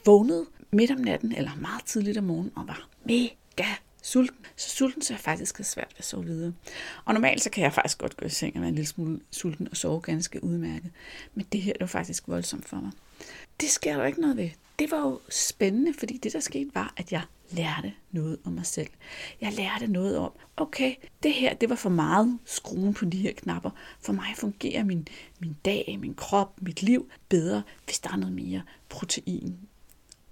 vågnede 0.06 0.46
midt 0.72 0.92
om 0.92 0.98
natten, 0.98 1.36
eller 1.36 1.56
meget 1.56 1.86
tidligt 1.86 2.18
om 2.18 2.24
morgenen, 2.24 2.52
og 2.56 2.68
var 2.68 2.90
mega 3.06 3.70
sulten. 4.02 4.46
Så 4.56 4.70
sulten, 4.70 5.02
så 5.02 5.14
jeg 5.14 5.20
faktisk 5.20 5.58
havde 5.58 5.68
svært 5.68 5.88
ved 5.90 5.98
at 5.98 6.06
sove 6.06 6.26
videre. 6.26 6.54
Og 7.06 7.14
normalt 7.14 7.42
så 7.42 7.50
kan 7.50 7.64
jeg 7.64 7.74
faktisk 7.74 7.98
godt 7.98 8.18
gå 8.18 8.26
i 8.26 8.30
seng 8.30 8.56
og 8.56 8.62
være 8.62 8.70
en 8.70 8.76
lille 8.76 8.88
smule 8.88 9.20
sulten 9.32 9.68
og 9.72 9.78
sove 9.78 10.02
ganske 10.02 10.44
udmærket. 10.44 10.92
Men 11.34 11.46
det 11.52 11.62
her 11.62 11.74
det 11.74 11.82
var 11.82 11.88
faktisk 11.88 12.28
voldsomt 12.28 12.70
for 12.70 12.78
mig. 12.78 12.92
Det 13.62 13.70
sker 13.70 13.98
der 13.98 14.06
ikke 14.06 14.22
noget 14.22 14.38
ved. 14.38 14.50
Det 14.80 14.92
var 14.92 14.98
jo 14.98 15.20
spændende, 15.30 15.94
fordi 16.00 16.18
det 16.18 16.34
der 16.34 16.40
skete 16.40 16.70
var, 16.74 16.94
at 16.98 17.12
jeg 17.12 17.22
lærte 17.52 17.94
noget 18.12 18.40
om 18.46 18.54
mig 18.54 18.66
selv. 18.66 18.90
Jeg 19.42 19.54
lærte 19.54 19.88
noget 19.88 20.18
om, 20.18 20.32
okay, 20.58 20.96
det 21.24 21.34
her, 21.34 21.54
det 21.54 21.70
var 21.70 21.76
for 21.76 21.90
meget 21.90 22.40
skruen 22.46 22.94
på 22.94 23.06
de 23.06 23.18
her 23.18 23.32
knapper. 23.34 23.70
For 24.00 24.14
mig 24.14 24.34
fungerer 24.36 24.84
min, 24.84 25.08
min 25.40 25.56
dag, 25.66 25.98
min 26.00 26.14
krop, 26.14 26.62
mit 26.62 26.84
liv 26.84 27.10
bedre, 27.30 27.64
hvis 27.86 28.00
der 28.00 28.10
er 28.10 28.16
noget 28.16 28.36
mere 28.36 28.62
protein, 28.90 29.58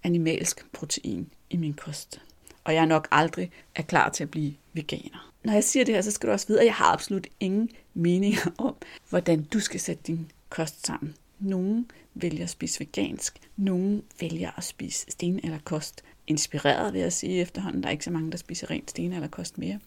animalsk 0.04 0.72
protein 0.72 1.30
i 1.50 1.58
min 1.58 1.74
kost. 1.74 2.22
Og 2.64 2.74
jeg 2.74 2.86
nok 2.86 3.08
aldrig 3.12 3.52
er 3.76 3.82
klar 3.82 4.10
til 4.10 4.24
at 4.24 4.32
blive 4.32 4.54
veganer. 4.74 5.34
Når 5.44 5.54
jeg 5.54 5.64
siger 5.64 5.86
det 5.86 5.96
her, 5.96 6.02
så 6.02 6.12
skal 6.12 6.28
du 6.28 6.34
også 6.34 6.48
vide, 6.48 6.60
at 6.60 6.66
jeg 6.66 6.76
har 6.76 6.94
absolut 6.94 7.28
ingen 7.40 7.70
meninger 7.94 8.52
om, 8.58 8.76
hvordan 9.10 9.44
du 9.44 9.60
skal 9.60 9.80
sætte 9.80 10.04
din 10.08 10.32
kost 10.50 10.86
sammen. 10.86 11.16
Nogle 11.40 11.86
vælger 12.14 12.44
at 12.44 12.50
spise 12.50 12.80
vegansk, 12.80 13.40
nogle 13.58 14.02
vælger 14.20 14.52
at 14.58 14.64
spise 14.64 15.06
sten 15.10 15.40
eller 15.44 15.60
kost. 15.64 16.04
Inspireret 16.28 16.94
vil 16.94 17.02
jeg 17.02 17.14
sige 17.14 17.42
efterhånden, 17.42 17.84
der 17.84 17.88
er 17.88 17.92
ikke 17.92 18.04
så 18.04 18.12
mange, 18.12 18.32
der 18.32 18.38
spiser 18.38 18.72
rent 18.72 18.90
sten 18.90 19.14
eller 19.14 19.28
kost 19.28 19.58
mere. 19.58 19.80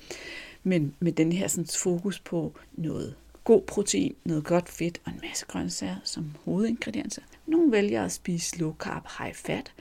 Men 0.63 0.95
med 1.01 1.13
den 1.13 1.33
her 1.33 1.49
sådan, 1.49 1.67
fokus 1.67 2.21
på 2.21 2.55
noget 2.73 3.15
god 3.45 3.63
protein, 3.63 4.15
noget 4.25 4.45
godt 4.45 4.69
fedt 4.69 5.01
og 5.05 5.13
en 5.13 5.21
masse 5.29 5.47
grøntsager 5.47 5.97
som 6.05 6.35
hovedingredienser. 6.45 7.23
Nogle 7.47 7.73
vælger 7.73 8.05
at 8.05 8.13
spise 8.13 8.59
low 8.59 8.75
carb, 8.75 9.07
high 9.19 9.35
fat 9.35 9.73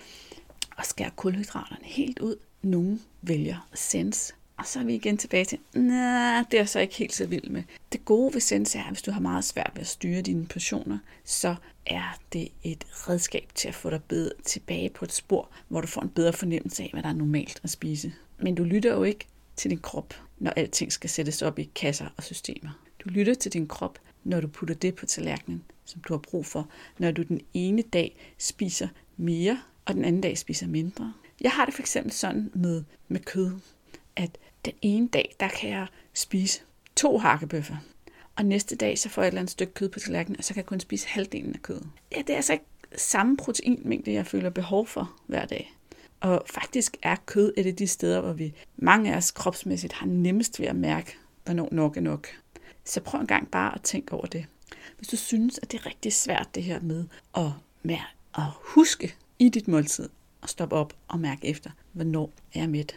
og 0.77 0.85
skære 0.85 1.11
kulhydraterne 1.15 1.85
helt 1.85 2.19
ud. 2.19 2.35
Nogle 2.61 2.99
vælger 3.21 3.67
sense, 3.73 4.33
og 4.61 4.67
så 4.67 4.79
er 4.79 4.83
vi 4.83 4.95
igen 4.95 5.17
tilbage 5.17 5.45
til, 5.45 5.59
nej, 5.73 6.43
det 6.51 6.59
er 6.59 6.65
så 6.65 6.79
ikke 6.79 6.95
helt 6.95 7.13
så 7.13 7.25
vild 7.25 7.49
med. 7.49 7.63
Det 7.91 8.05
gode 8.05 8.33
ved 8.33 8.41
Sense 8.41 8.77
er, 8.77 8.83
at 8.83 8.89
hvis 8.89 9.01
du 9.01 9.11
har 9.11 9.19
meget 9.19 9.43
svært 9.43 9.71
ved 9.73 9.81
at 9.81 9.87
styre 9.87 10.21
dine 10.21 10.45
passioner, 10.45 10.97
så 11.25 11.55
er 11.85 12.19
det 12.33 12.47
et 12.63 12.85
redskab 12.91 13.49
til 13.55 13.67
at 13.67 13.75
få 13.75 13.89
dig 13.89 14.03
bedre 14.03 14.31
tilbage 14.45 14.89
på 14.89 15.05
et 15.05 15.11
spor, 15.11 15.49
hvor 15.67 15.81
du 15.81 15.87
får 15.87 16.01
en 16.01 16.09
bedre 16.09 16.33
fornemmelse 16.33 16.83
af, 16.83 16.89
hvad 16.93 17.03
der 17.03 17.09
er 17.09 17.13
normalt 17.13 17.59
at 17.63 17.69
spise. 17.69 18.13
Men 18.39 18.55
du 18.55 18.63
lytter 18.63 18.93
jo 18.93 19.03
ikke 19.03 19.27
til 19.55 19.71
din 19.71 19.79
krop, 19.79 20.13
når 20.39 20.51
alting 20.51 20.91
skal 20.91 21.09
sættes 21.09 21.41
op 21.41 21.59
i 21.59 21.69
kasser 21.75 22.07
og 22.17 22.23
systemer. 22.23 22.69
Du 23.03 23.09
lytter 23.09 23.33
til 23.33 23.53
din 23.53 23.67
krop, 23.67 23.99
når 24.23 24.41
du 24.41 24.47
putter 24.47 24.75
det 24.75 24.95
på 24.95 25.05
tallerkenen, 25.05 25.63
som 25.85 26.01
du 26.01 26.13
har 26.13 26.19
brug 26.19 26.45
for, 26.45 26.69
når 26.97 27.11
du 27.11 27.21
den 27.21 27.41
ene 27.53 27.81
dag 27.81 28.33
spiser 28.37 28.87
mere, 29.17 29.61
og 29.85 29.93
den 29.93 30.05
anden 30.05 30.21
dag 30.21 30.37
spiser 30.37 30.67
mindre. 30.67 31.13
Jeg 31.41 31.51
har 31.51 31.65
det 31.65 31.73
for 31.73 31.81
eksempel 31.81 32.11
sådan 32.11 32.51
med, 32.53 32.83
med 33.07 33.19
kød, 33.19 33.51
at 34.15 34.37
den 34.65 34.73
ene 34.81 35.07
dag, 35.07 35.35
der 35.39 35.47
kan 35.47 35.69
jeg 35.69 35.87
spise 36.13 36.61
to 36.95 37.17
hakkebøffer, 37.17 37.75
og 38.35 38.45
næste 38.45 38.75
dag, 38.75 38.99
så 38.99 39.09
får 39.09 39.21
jeg 39.21 39.27
et 39.27 39.31
eller 39.31 39.41
andet 39.41 39.51
stykke 39.51 39.73
kød 39.73 39.89
på 39.89 39.99
tallerkenen, 39.99 40.37
og 40.37 40.43
så 40.43 40.53
kan 40.53 40.61
jeg 40.61 40.65
kun 40.65 40.79
spise 40.79 41.07
halvdelen 41.07 41.53
af 41.53 41.61
kødet. 41.61 41.87
Ja, 42.15 42.17
det 42.17 42.29
er 42.29 42.35
altså 42.35 42.53
ikke 42.53 42.65
samme 42.95 43.37
proteinmængde, 43.37 44.13
jeg 44.13 44.27
føler 44.27 44.49
behov 44.49 44.87
for 44.87 45.13
hver 45.27 45.45
dag. 45.45 45.73
Og 46.19 46.43
faktisk 46.45 46.97
er 47.01 47.15
kød 47.25 47.53
et 47.57 47.65
af 47.65 47.75
de 47.75 47.87
steder, 47.87 48.21
hvor 48.21 48.33
vi 48.33 48.53
mange 48.77 49.13
af 49.13 49.17
os 49.17 49.31
kropsmæssigt 49.31 49.93
har 49.93 50.05
nemmest 50.05 50.59
ved 50.59 50.67
at 50.67 50.75
mærke, 50.75 51.17
hvornår 51.45 51.69
nok 51.71 51.97
er 51.97 52.01
nok. 52.01 52.27
Så 52.85 53.01
prøv 53.01 53.21
en 53.21 53.27
gang 53.27 53.51
bare 53.51 53.75
at 53.75 53.81
tænke 53.81 54.13
over 54.13 54.25
det. 54.25 54.45
Hvis 54.97 55.07
du 55.07 55.17
synes, 55.17 55.59
at 55.61 55.71
det 55.71 55.79
er 55.79 55.85
rigtig 55.85 56.13
svært 56.13 56.55
det 56.55 56.63
her 56.63 56.79
med 56.81 57.05
at, 57.37 57.51
med 57.83 57.97
at 58.35 58.43
huske 58.61 59.15
i 59.39 59.49
dit 59.49 59.67
måltid, 59.67 60.09
og 60.41 60.49
stoppe 60.49 60.75
op 60.75 60.93
og 61.07 61.19
mærke 61.19 61.47
efter, 61.47 61.69
hvornår 61.91 62.31
er 62.53 62.59
jeg 62.59 62.69
mæt, 62.69 62.95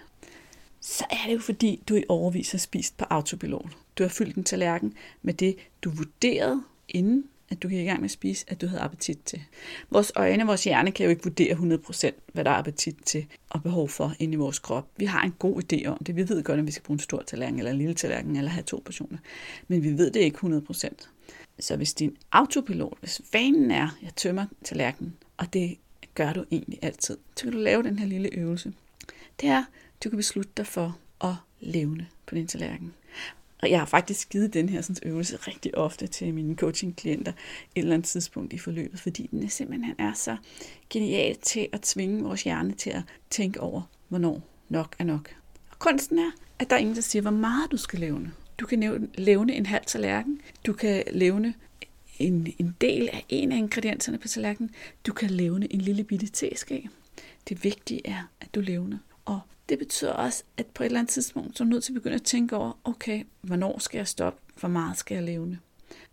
så 0.86 1.04
er 1.10 1.26
det 1.26 1.34
jo 1.34 1.38
fordi, 1.38 1.82
du 1.88 1.94
i 1.94 2.04
overvis 2.08 2.50
har 2.50 2.58
spist 2.58 2.96
på 2.96 3.04
autopilot. 3.10 3.76
Du 3.98 4.02
har 4.02 4.08
fyldt 4.08 4.36
en 4.36 4.44
tallerken 4.44 4.94
med 5.22 5.34
det, 5.34 5.56
du 5.82 5.90
vurderede, 5.90 6.62
inden 6.88 7.24
at 7.48 7.62
du 7.62 7.68
gik 7.68 7.78
i 7.78 7.84
gang 7.84 8.00
med 8.00 8.04
at 8.04 8.10
spise, 8.10 8.44
at 8.48 8.60
du 8.60 8.66
havde 8.66 8.82
appetit 8.82 9.18
til. 9.24 9.42
Vores 9.90 10.12
øjne, 10.16 10.46
vores 10.46 10.64
hjerne 10.64 10.92
kan 10.92 11.04
jo 11.04 11.10
ikke 11.10 11.22
vurdere 11.22 11.54
100% 11.54 12.10
hvad 12.32 12.44
der 12.44 12.50
er 12.50 12.54
appetit 12.54 12.96
til 13.04 13.26
og 13.50 13.62
behov 13.62 13.88
for 13.88 14.14
inde 14.18 14.34
i 14.34 14.36
vores 14.36 14.58
krop. 14.58 14.88
Vi 14.96 15.04
har 15.04 15.22
en 15.22 15.34
god 15.38 15.62
idé 15.62 15.86
om 15.86 15.98
det. 16.04 16.16
Vi 16.16 16.28
ved 16.28 16.42
godt, 16.42 16.60
at 16.60 16.66
vi 16.66 16.72
skal 16.72 16.84
bruge 16.84 16.94
en 16.94 17.00
stor 17.00 17.22
tallerken 17.22 17.58
eller 17.58 17.70
en 17.70 17.78
lille 17.78 17.94
tallerken 17.94 18.36
eller 18.36 18.50
have 18.50 18.62
to 18.62 18.82
portioner. 18.84 19.18
Men 19.68 19.82
vi 19.82 19.98
ved 19.98 20.10
det 20.10 20.20
ikke 20.20 20.38
100%. 20.38 20.88
Så 21.60 21.76
hvis 21.76 21.94
din 21.94 22.16
autopilot, 22.32 22.98
hvis 23.00 23.20
vanen 23.32 23.70
er, 23.70 23.98
jeg 24.02 24.14
tømmer 24.16 24.46
tallerkenen, 24.64 25.14
og 25.36 25.52
det 25.52 25.78
gør 26.14 26.32
du 26.32 26.44
egentlig 26.50 26.78
altid, 26.82 27.18
så 27.36 27.44
kan 27.44 27.52
du 27.52 27.58
lave 27.58 27.82
den 27.82 27.98
her 27.98 28.06
lille 28.06 28.34
øvelse. 28.34 28.72
Det 29.40 29.48
er, 29.48 29.64
du 30.04 30.10
kan 30.10 30.16
beslutte 30.16 30.50
dig 30.56 30.66
for 30.66 30.98
at 31.20 31.34
levne 31.60 32.06
på 32.26 32.34
din 32.34 32.46
tallerken. 32.46 32.94
Og 33.62 33.70
jeg 33.70 33.78
har 33.78 33.86
faktisk 33.86 34.28
givet 34.28 34.54
den 34.54 34.68
her 34.68 34.82
sådan, 34.82 35.10
øvelse 35.10 35.36
rigtig 35.36 35.78
ofte 35.78 36.06
til 36.06 36.34
mine 36.34 36.56
coaching-klienter 36.56 37.32
et 37.32 37.80
eller 37.80 37.94
andet 37.94 38.08
tidspunkt 38.08 38.52
i 38.52 38.58
forløbet, 38.58 39.00
fordi 39.00 39.26
den 39.26 39.42
er 39.42 39.48
simpelthen 39.48 39.94
er 39.98 40.12
så 40.12 40.36
genial 40.90 41.36
til 41.36 41.68
at 41.72 41.80
tvinge 41.80 42.22
vores 42.22 42.42
hjerne 42.42 42.72
til 42.72 42.90
at 42.90 43.02
tænke 43.30 43.60
over, 43.60 43.82
hvornår 44.08 44.48
nok 44.68 44.96
er 44.98 45.04
nok. 45.04 45.34
Og 45.70 45.78
kunsten 45.78 46.18
er, 46.18 46.30
at 46.58 46.70
der 46.70 46.76
er 46.76 46.80
ingen, 46.80 46.94
der 46.94 47.00
siger, 47.00 47.22
hvor 47.22 47.30
meget 47.30 47.72
du 47.72 47.76
skal 47.76 47.98
levne. 47.98 48.32
Du 48.58 48.66
kan 48.66 49.10
levne 49.18 49.54
en 49.54 49.66
halv 49.66 49.84
tallerken. 49.86 50.40
Du 50.66 50.72
kan 50.72 51.04
levne 51.12 51.54
en, 52.18 52.54
en 52.58 52.76
del 52.80 53.08
af 53.12 53.24
en 53.28 53.52
af 53.52 53.56
ingredienserne 53.56 54.18
på 54.18 54.28
tallerkenen. 54.28 54.70
Du 55.06 55.12
kan 55.12 55.30
levne 55.30 55.72
en 55.72 55.80
lille 55.80 56.04
bitte 56.04 56.26
teske. 56.26 56.88
Det 57.48 57.64
vigtige 57.64 58.00
er, 58.04 58.22
at 58.40 58.54
du 58.54 58.60
levner. 58.60 58.98
Og 59.24 59.40
det 59.68 59.78
betyder 59.78 60.12
også, 60.12 60.42
at 60.56 60.66
på 60.66 60.82
et 60.82 60.86
eller 60.86 60.98
andet 60.98 61.12
tidspunkt, 61.12 61.56
så 61.56 61.64
er 61.64 61.66
du 61.66 61.70
nødt 61.70 61.84
til 61.84 61.92
at 61.92 61.94
begynde 61.94 62.14
at 62.14 62.22
tænke 62.22 62.56
over, 62.56 62.72
okay, 62.84 63.24
hvornår 63.40 63.78
skal 63.78 63.98
jeg 63.98 64.08
stoppe? 64.08 64.40
Hvor 64.60 64.68
meget 64.68 64.96
skal 64.96 65.14
jeg 65.14 65.24
levne? 65.24 65.58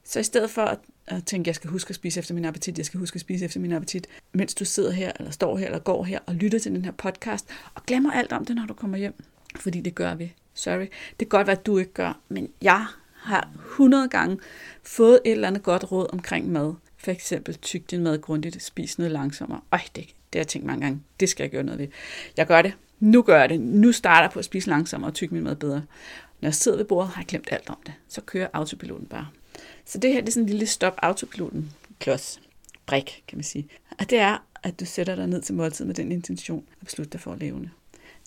Så 0.04 0.20
i 0.20 0.24
stedet 0.24 0.50
for 0.50 0.62
at, 0.62 0.80
at 1.08 1.26
tænke, 1.26 1.48
jeg 1.48 1.56
skal 1.56 1.70
huske 1.70 1.90
at 1.90 1.96
spise 1.96 2.20
efter 2.20 2.34
min 2.34 2.46
appetit, 2.46 2.78
jeg 2.78 2.86
skal 2.86 3.00
huske 3.00 3.16
at 3.16 3.22
spise 3.22 3.46
efter 3.46 3.60
min 3.60 3.72
appetit, 3.72 4.08
mens 4.34 4.56
du 4.56 4.66
sidder 4.66 4.92
her, 4.92 5.12
eller 5.20 5.32
står 5.32 5.58
her, 5.58 5.66
eller 5.66 5.80
går 5.80 6.04
her, 6.04 6.20
og 6.26 6.36
lytter 6.36 6.60
til 6.60 6.72
den 6.72 6.86
her 6.86 6.92
podcast, 6.92 7.46
og 7.76 7.86
glemmer 7.86 8.12
alt 8.12 8.32
om 8.32 8.46
det, 8.46 8.56
når 8.56 8.66
du 8.66 8.74
kommer 8.74 8.98
hjem. 8.98 9.14
Fordi 9.56 9.82
det 9.82 9.96
gør 9.96 10.16
vi. 10.16 10.34
Sorry. 10.54 10.88
Det 11.10 11.18
kan 11.18 11.28
godt 11.28 11.48
være, 11.48 11.58
at 11.58 11.66
du 11.66 11.78
ikke 11.78 11.94
gør, 11.94 12.20
men 12.30 12.50
jeg 12.62 12.86
har 13.16 13.50
100 13.56 14.10
gange 14.10 14.38
fået 14.84 15.20
et 15.26 15.32
eller 15.32 15.48
andet 15.48 15.64
godt 15.64 15.92
råd 15.92 16.08
omkring 16.14 16.52
mad. 16.52 16.74
For 16.98 17.12
eksempel, 17.12 17.56
tyk 17.56 17.92
din 17.92 18.04
mad 18.04 18.22
grundigt, 18.22 18.64
spis 18.64 18.98
noget 18.98 19.12
langsommere. 19.12 19.62
Øj, 19.72 19.80
det, 19.80 19.96
det 19.96 20.06
har 20.34 20.40
jeg 20.40 20.48
tænkt 20.48 20.68
mange 20.68 20.82
gange. 20.82 21.02
Det 21.20 21.30
skal 21.30 21.44
jeg 21.44 21.52
gøre 21.52 21.64
noget 21.64 21.80
ved. 21.80 21.88
Jeg 22.38 22.48
gør 22.48 22.62
det 22.62 22.74
nu 23.02 23.22
gør 23.22 23.40
jeg 23.40 23.50
det, 23.50 23.60
nu 23.60 23.92
starter 23.92 24.22
jeg 24.22 24.32
på 24.32 24.40
at 24.40 24.46
spise 24.46 24.70
langsommere 24.70 25.10
og 25.10 25.14
tykke 25.14 25.34
min 25.34 25.44
mad 25.44 25.56
bedre. 25.56 25.84
Når 26.42 26.48
jeg 26.48 26.56
sidder 26.56 26.78
ved 26.78 26.86
bordet, 26.86 27.10
har 27.10 27.22
jeg 27.22 27.28
glemt 27.28 27.48
alt 27.52 27.70
om 27.70 27.78
det. 27.86 27.94
Så 28.08 28.22
kører 28.22 28.48
autopiloten 28.54 29.06
bare. 29.06 29.28
Så 29.86 29.98
det 29.98 30.14
her 30.14 30.20
det 30.20 30.28
er 30.28 30.32
sådan 30.32 30.44
en 30.44 30.50
lille 30.50 30.66
stop 30.66 30.94
autopiloten 30.98 31.72
klods, 32.00 32.42
brik, 32.86 33.24
kan 33.28 33.38
man 33.38 33.44
sige. 33.44 33.68
Og 34.00 34.10
det 34.10 34.20
er, 34.20 34.38
at 34.64 34.80
du 34.80 34.86
sætter 34.86 35.16
dig 35.16 35.28
ned 35.28 35.42
til 35.42 35.56
måltid 35.56 35.86
med 35.86 35.96
den 35.96 36.12
intention 36.12 36.64
at 36.82 36.86
beslutte 36.86 37.12
dig 37.12 37.22
for 37.22 37.32
at 37.32 37.40
levende. 37.40 37.70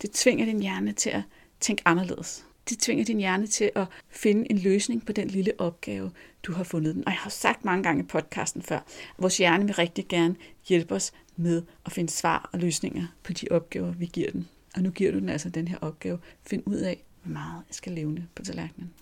Det 0.03 0.11
tvinger 0.11 0.45
din 0.45 0.61
hjerne 0.61 0.93
til 0.93 1.11
at 1.11 1.23
tænke 1.61 1.83
anderledes. 1.85 2.45
Det 2.69 2.79
tvinger 2.79 3.05
din 3.05 3.19
hjerne 3.19 3.47
til 3.47 3.71
at 3.75 3.87
finde 4.11 4.51
en 4.51 4.59
løsning 4.59 5.07
på 5.07 5.13
den 5.13 5.29
lille 5.29 5.53
opgave, 5.59 6.11
du 6.43 6.53
har 6.53 6.65
fundet 6.65 6.95
den. 6.95 7.05
Og 7.07 7.13
jeg 7.13 7.19
har 7.19 7.31
sagt 7.31 7.65
mange 7.65 7.83
gange 7.83 8.03
i 8.03 8.07
podcasten 8.07 8.63
før, 8.63 8.77
at 8.77 8.85
vores 9.19 9.39
hjerne 9.39 9.65
vil 9.65 9.75
rigtig 9.75 10.09
gerne 10.09 10.37
hjælpe 10.69 10.95
os 10.95 11.13
med 11.37 11.63
at 11.87 11.93
finde 11.93 12.13
svar 12.13 12.51
og 12.53 12.59
løsninger 12.59 13.07
på 13.23 13.33
de 13.33 13.47
opgaver, 13.51 13.93
vi 13.93 14.07
giver 14.07 14.31
den. 14.31 14.49
Og 14.75 14.83
nu 14.83 14.91
giver 14.91 15.13
du 15.13 15.19
den 15.19 15.29
altså 15.29 15.49
den 15.49 15.69
her 15.69 15.79
opgave. 15.81 16.19
Find 16.43 16.63
ud 16.67 16.77
af, 16.77 17.05
hvor 17.23 17.33
meget 17.33 17.65
jeg 17.69 17.75
skal 17.75 17.93
levne 17.93 18.29
på 18.35 18.43
tallerkenen. 18.43 18.93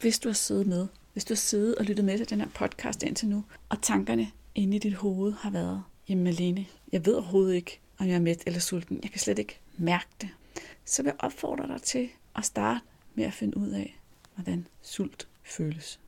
Hvis 0.00 0.18
du 0.18 0.28
har 0.28 0.34
siddet 0.34 0.66
med, 0.66 0.86
hvis 1.12 1.24
du 1.24 1.34
har 1.34 1.36
siddet 1.36 1.74
og 1.74 1.84
lyttet 1.84 2.04
med 2.04 2.18
til 2.18 2.30
den 2.30 2.40
her 2.40 2.48
podcast 2.54 3.02
indtil 3.02 3.28
nu, 3.28 3.44
og 3.68 3.82
tankerne 3.82 4.30
inde 4.54 4.76
i 4.76 4.78
dit 4.78 4.94
hoved 4.94 5.32
har 5.32 5.50
været, 5.50 5.82
jamen 6.08 6.24
Malene, 6.24 6.66
jeg 6.92 7.06
ved 7.06 7.14
overhovedet 7.14 7.54
ikke, 7.54 7.80
om 7.98 8.06
jeg 8.06 8.14
er 8.14 8.20
mæt 8.20 8.42
eller 8.46 8.60
sulten. 8.60 9.00
Jeg 9.02 9.10
kan 9.10 9.20
slet 9.20 9.38
ikke 9.38 9.60
mærke 9.76 10.08
det. 10.20 10.28
Så 10.84 11.02
vil 11.02 11.08
jeg 11.08 11.24
opfordre 11.24 11.68
dig 11.68 11.82
til 11.82 12.08
at 12.36 12.44
starte 12.44 12.80
med 13.14 13.24
at 13.24 13.32
finde 13.32 13.56
ud 13.56 13.68
af, 13.68 14.00
hvordan 14.34 14.66
sult 14.82 15.28
føles. 15.42 16.00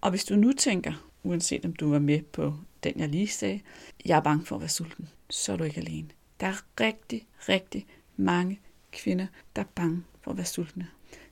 Og 0.00 0.10
hvis 0.10 0.24
du 0.24 0.36
nu 0.36 0.52
tænker, 0.52 1.08
uanset 1.22 1.64
om 1.64 1.72
du 1.72 1.90
var 1.90 1.98
med 1.98 2.22
på 2.22 2.54
den, 2.84 2.92
jeg 2.96 3.08
lige 3.08 3.28
sagde, 3.28 3.60
jeg 4.04 4.16
er 4.16 4.22
bange 4.22 4.46
for 4.46 4.54
at 4.54 4.60
være 4.60 4.68
sulten, 4.68 5.08
så 5.30 5.52
er 5.52 5.56
du 5.56 5.64
ikke 5.64 5.80
alene. 5.80 6.08
Der 6.40 6.46
er 6.46 6.64
rigtig, 6.80 7.26
rigtig 7.48 7.86
mange 8.16 8.60
kvinder, 8.92 9.26
der 9.56 9.62
er 9.62 9.66
bange 9.74 10.02
for 10.20 10.30
at 10.30 10.36
være 10.36 10.46
sultne. 10.46 10.86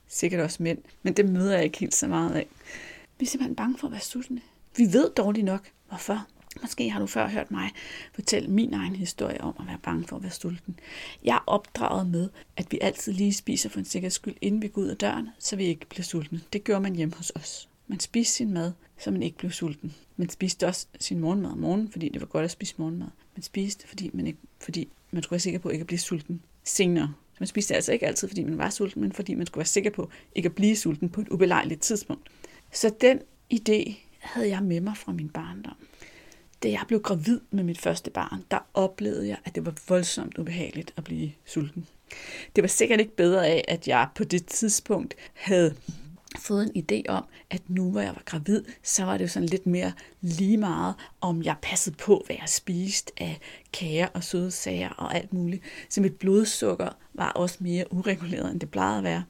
Sikkert 0.07 0.41
også 0.41 0.63
mænd, 0.63 0.77
men 1.03 1.13
det 1.13 1.29
møder 1.29 1.55
jeg 1.55 1.63
ikke 1.63 1.79
helt 1.79 1.95
så 1.95 2.07
meget 2.07 2.35
af. 2.35 2.47
Vi 3.19 3.25
er 3.25 3.29
simpelthen 3.29 3.55
bange 3.55 3.77
for 3.77 3.87
at 3.87 3.91
være 3.91 4.01
sultne. 4.01 4.41
Vi 4.77 4.83
ved 4.93 5.09
dårligt 5.09 5.45
nok, 5.45 5.71
hvorfor. 5.87 6.27
Måske 6.61 6.89
har 6.89 6.99
du 6.99 7.07
før 7.07 7.27
hørt 7.27 7.51
mig 7.51 7.71
fortælle 8.13 8.49
min 8.49 8.73
egen 8.73 8.95
historie 8.95 9.41
om 9.41 9.55
at 9.59 9.67
være 9.67 9.79
bange 9.83 10.07
for 10.07 10.15
at 10.15 10.23
være 10.23 10.31
sulten. 10.31 10.79
Jeg 11.23 11.35
er 11.35 11.43
opdraget 11.47 12.07
med, 12.07 12.29
at 12.57 12.71
vi 12.71 12.79
altid 12.81 13.13
lige 13.13 13.33
spiser 13.33 13.69
for 13.69 13.79
en 13.79 13.85
sikkerheds 13.85 14.13
skyld, 14.13 14.35
inden 14.41 14.61
vi 14.61 14.67
går 14.67 14.81
ud 14.81 14.87
af 14.87 14.97
døren, 14.97 15.29
så 15.39 15.55
vi 15.55 15.65
ikke 15.65 15.85
bliver 15.85 16.03
sultne. 16.03 16.41
Det 16.53 16.63
gjorde 16.63 16.81
man 16.81 16.95
hjemme 16.95 17.15
hos 17.15 17.31
os. 17.35 17.69
Man 17.87 17.99
spiste 17.99 18.33
sin 18.33 18.53
mad, 18.53 18.71
så 18.97 19.11
man 19.11 19.23
ikke 19.23 19.37
blev 19.37 19.51
sulten. 19.51 19.95
Man 20.17 20.29
spiste 20.29 20.67
også 20.67 20.87
sin 20.99 21.19
morgenmad 21.19 21.51
om 21.51 21.57
morgenen, 21.57 21.91
fordi 21.91 22.09
det 22.09 22.21
var 22.21 22.27
godt 22.27 22.45
at 22.45 22.51
spise 22.51 22.75
morgenmad. 22.77 23.07
Man 23.35 23.43
spiste, 23.43 23.87
fordi 23.87 24.09
man, 24.13 24.27
ikke, 24.27 24.39
fordi 24.61 24.87
man 25.11 25.23
skulle 25.23 25.31
være 25.31 25.39
sikker 25.39 25.59
på 25.59 25.69
ikke 25.69 25.81
at 25.81 25.87
blive 25.87 25.99
sulten 25.99 26.41
senere. 26.65 27.13
Man 27.39 27.47
spiste 27.47 27.75
altså 27.75 27.93
ikke 27.93 28.07
altid, 28.07 28.27
fordi 28.27 28.43
man 28.43 28.57
var 28.57 28.69
sulten, 28.69 29.01
men 29.01 29.11
fordi 29.11 29.33
man 29.33 29.45
skulle 29.47 29.59
være 29.59 29.65
sikker 29.65 29.89
på 29.89 30.09
ikke 30.35 30.47
at 30.47 30.55
blive 30.55 30.75
sulten 30.75 31.09
på 31.09 31.21
et 31.21 31.29
ubelejligt 31.29 31.81
tidspunkt. 31.81 32.29
Så 32.71 32.91
den 33.01 33.19
idé 33.53 33.93
havde 34.19 34.49
jeg 34.49 34.63
med 34.63 34.81
mig 34.81 34.97
fra 34.97 35.11
min 35.11 35.29
barndom. 35.29 35.75
Da 36.63 36.69
jeg 36.69 36.81
blev 36.87 37.01
gravid 37.01 37.39
med 37.51 37.63
mit 37.63 37.81
første 37.81 38.11
barn, 38.11 38.43
der 38.51 38.59
oplevede 38.73 39.27
jeg, 39.27 39.37
at 39.45 39.55
det 39.55 39.65
var 39.65 39.73
voldsomt 39.87 40.37
ubehageligt 40.37 40.93
at 40.97 41.03
blive 41.03 41.31
sulten. 41.45 41.87
Det 42.55 42.61
var 42.61 42.67
sikkert 42.67 42.99
ikke 42.99 43.15
bedre 43.15 43.47
af, 43.47 43.65
at 43.67 43.87
jeg 43.87 44.07
på 44.15 44.23
det 44.23 44.45
tidspunkt 44.45 45.15
havde 45.33 45.75
fået 46.37 46.71
en 46.73 46.83
idé 46.83 47.09
om, 47.09 47.25
at 47.49 47.61
nu 47.69 47.91
hvor 47.91 48.01
jeg 48.01 48.15
var 48.15 48.23
gravid, 48.25 48.63
så 48.83 49.05
var 49.05 49.17
det 49.17 49.23
jo 49.23 49.29
sådan 49.29 49.49
lidt 49.49 49.65
mere 49.65 49.93
lige 50.21 50.57
meget, 50.57 50.95
om 51.21 51.43
jeg 51.43 51.55
passede 51.61 51.95
på, 51.95 52.23
hvad 52.25 52.35
jeg 52.39 52.49
spiste 52.49 53.11
af 53.17 53.39
kager 53.73 54.07
og 54.07 54.23
søde 54.23 54.51
sager 54.51 54.89
og 54.89 55.15
alt 55.15 55.33
muligt. 55.33 55.63
Så 55.89 56.01
mit 56.01 56.15
blodsukker 56.15 56.89
var 57.13 57.31
også 57.31 57.57
mere 57.59 57.93
ureguleret, 57.93 58.51
end 58.51 58.59
det 58.59 58.71
plejede 58.71 58.97
at 58.97 59.03
være. 59.03 59.23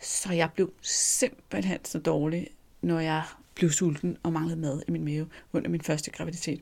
Så 0.00 0.32
jeg 0.32 0.50
blev 0.54 0.72
simpelthen 0.82 1.84
så 1.84 1.98
dårlig, 1.98 2.48
når 2.82 3.00
jeg 3.00 3.22
blev 3.54 3.70
sulten 3.70 4.16
og 4.22 4.32
manglede 4.32 4.60
mad 4.60 4.82
i 4.88 4.90
min 4.90 5.04
mave 5.04 5.26
under 5.52 5.70
min 5.70 5.80
første 5.80 6.10
graviditet. 6.10 6.60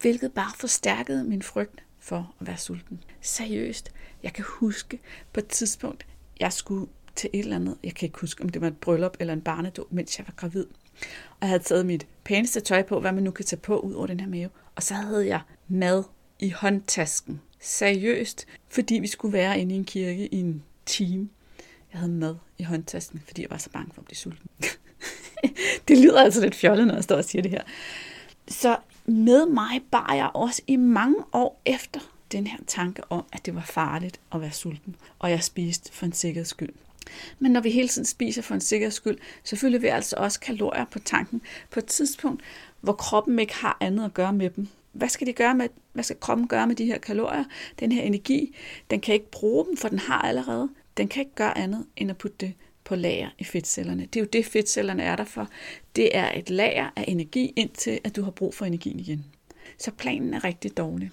Hvilket 0.00 0.32
bare 0.32 0.52
forstærkede 0.56 1.24
min 1.24 1.42
frygt 1.42 1.84
for 1.98 2.34
at 2.40 2.46
være 2.46 2.56
sulten. 2.56 3.04
Seriøst, 3.20 3.92
jeg 4.22 4.32
kan 4.32 4.44
huske 4.48 5.00
på 5.32 5.40
et 5.40 5.46
tidspunkt, 5.46 6.06
jeg 6.40 6.52
skulle 6.52 6.86
til 7.16 7.30
et 7.32 7.38
eller 7.38 7.56
andet, 7.56 7.76
jeg 7.84 7.94
kan 7.94 8.06
ikke 8.06 8.20
huske, 8.20 8.42
om 8.42 8.48
det 8.48 8.60
var 8.60 8.68
et 8.68 8.76
bryllup 8.76 9.16
eller 9.20 9.32
en 9.32 9.40
barnedåb, 9.40 9.92
mens 9.92 10.18
jeg 10.18 10.26
var 10.26 10.34
gravid. 10.36 10.66
Og 11.30 11.36
jeg 11.40 11.48
havde 11.48 11.62
taget 11.62 11.86
mit 11.86 12.06
pæneste 12.24 12.60
tøj 12.60 12.82
på, 12.82 13.00
hvad 13.00 13.12
man 13.12 13.22
nu 13.22 13.30
kan 13.30 13.44
tage 13.44 13.60
på 13.60 13.78
ud 13.78 13.92
over 13.92 14.06
den 14.06 14.20
her 14.20 14.28
mave. 14.28 14.48
Og 14.74 14.82
så 14.82 14.94
havde 14.94 15.26
jeg 15.26 15.40
mad 15.68 16.04
i 16.38 16.50
håndtasken. 16.50 17.40
Seriøst, 17.60 18.46
fordi 18.68 18.94
vi 18.94 19.06
skulle 19.06 19.32
være 19.32 19.60
inde 19.60 19.74
i 19.74 19.78
en 19.78 19.84
kirke 19.84 20.34
i 20.34 20.40
en 20.40 20.62
time. 20.86 21.28
Jeg 21.92 22.00
havde 22.00 22.12
mad 22.12 22.36
i 22.58 22.62
håndtasken, 22.62 23.22
fordi 23.26 23.42
jeg 23.42 23.50
var 23.50 23.58
så 23.58 23.70
bange 23.70 23.90
for 23.94 24.00
at 24.00 24.04
blive 24.04 24.16
sulten. 24.16 24.50
det 25.88 25.98
lyder 25.98 26.20
altså 26.20 26.40
lidt 26.40 26.54
fjollet, 26.54 26.86
når 26.86 26.94
jeg 26.94 27.04
står 27.04 27.16
og 27.16 27.24
siger 27.24 27.42
det 27.42 27.50
her. 27.50 27.62
Så 28.48 28.76
med 29.06 29.46
mig 29.46 29.80
bar 29.90 30.14
jeg 30.14 30.30
også 30.34 30.62
i 30.66 30.76
mange 30.76 31.16
år 31.32 31.62
efter 31.64 32.00
den 32.32 32.46
her 32.46 32.58
tanke 32.66 33.02
om, 33.12 33.24
at 33.32 33.46
det 33.46 33.54
var 33.54 33.60
farligt 33.60 34.20
at 34.32 34.40
være 34.40 34.52
sulten, 34.52 34.96
og 35.18 35.30
jeg 35.30 35.44
spiste 35.44 35.92
for 35.92 36.06
en 36.06 36.12
sikkerheds 36.12 36.48
skyld. 36.48 36.72
Men 37.38 37.52
når 37.52 37.60
vi 37.60 37.70
hele 37.70 37.88
tiden 37.88 38.06
spiser 38.06 38.42
for 38.42 38.54
en 38.54 38.60
sikkerheds 38.60 38.94
skyld, 38.94 39.18
så 39.44 39.56
fylder 39.56 39.78
vi 39.78 39.86
altså 39.86 40.16
også 40.18 40.40
kalorier 40.40 40.84
på 40.84 40.98
tanken 40.98 41.42
på 41.70 41.80
et 41.80 41.86
tidspunkt, 41.86 42.42
hvor 42.80 42.92
kroppen 42.92 43.38
ikke 43.38 43.54
har 43.54 43.76
andet 43.80 44.04
at 44.04 44.14
gøre 44.14 44.32
med 44.32 44.50
dem. 44.50 44.68
Hvad 44.92 45.08
skal, 45.08 45.26
de 45.26 45.32
gøre 45.32 45.54
med, 45.54 45.68
hvad 45.92 46.04
skal 46.04 46.16
kroppen 46.20 46.48
gøre 46.48 46.66
med 46.66 46.76
de 46.76 46.84
her 46.84 46.98
kalorier? 46.98 47.44
Den 47.80 47.92
her 47.92 48.02
energi, 48.02 48.56
den 48.90 49.00
kan 49.00 49.14
ikke 49.14 49.30
bruge 49.30 49.66
dem, 49.66 49.76
for 49.76 49.88
den 49.88 49.98
har 49.98 50.22
allerede. 50.22 50.68
Den 50.96 51.08
kan 51.08 51.20
ikke 51.20 51.34
gøre 51.34 51.58
andet 51.58 51.86
end 51.96 52.10
at 52.10 52.18
putte 52.18 52.36
det 52.40 52.54
på 52.84 52.94
lager 52.96 53.28
i 53.38 53.44
fedtcellerne. 53.44 54.02
Det 54.02 54.16
er 54.16 54.20
jo 54.20 54.28
det, 54.32 54.46
fedtcellerne 54.46 55.02
er 55.02 55.16
der 55.16 55.24
for. 55.24 55.48
Det 55.96 56.16
er 56.16 56.38
et 56.38 56.50
lager 56.50 56.90
af 56.96 57.04
energi, 57.08 57.52
indtil 57.56 58.00
at 58.04 58.16
du 58.16 58.22
har 58.22 58.30
brug 58.30 58.54
for 58.54 58.64
energien 58.64 59.00
igen. 59.00 59.24
Så 59.78 59.90
planen 59.90 60.34
er 60.34 60.44
rigtig 60.44 60.76
dårlig. 60.76 61.10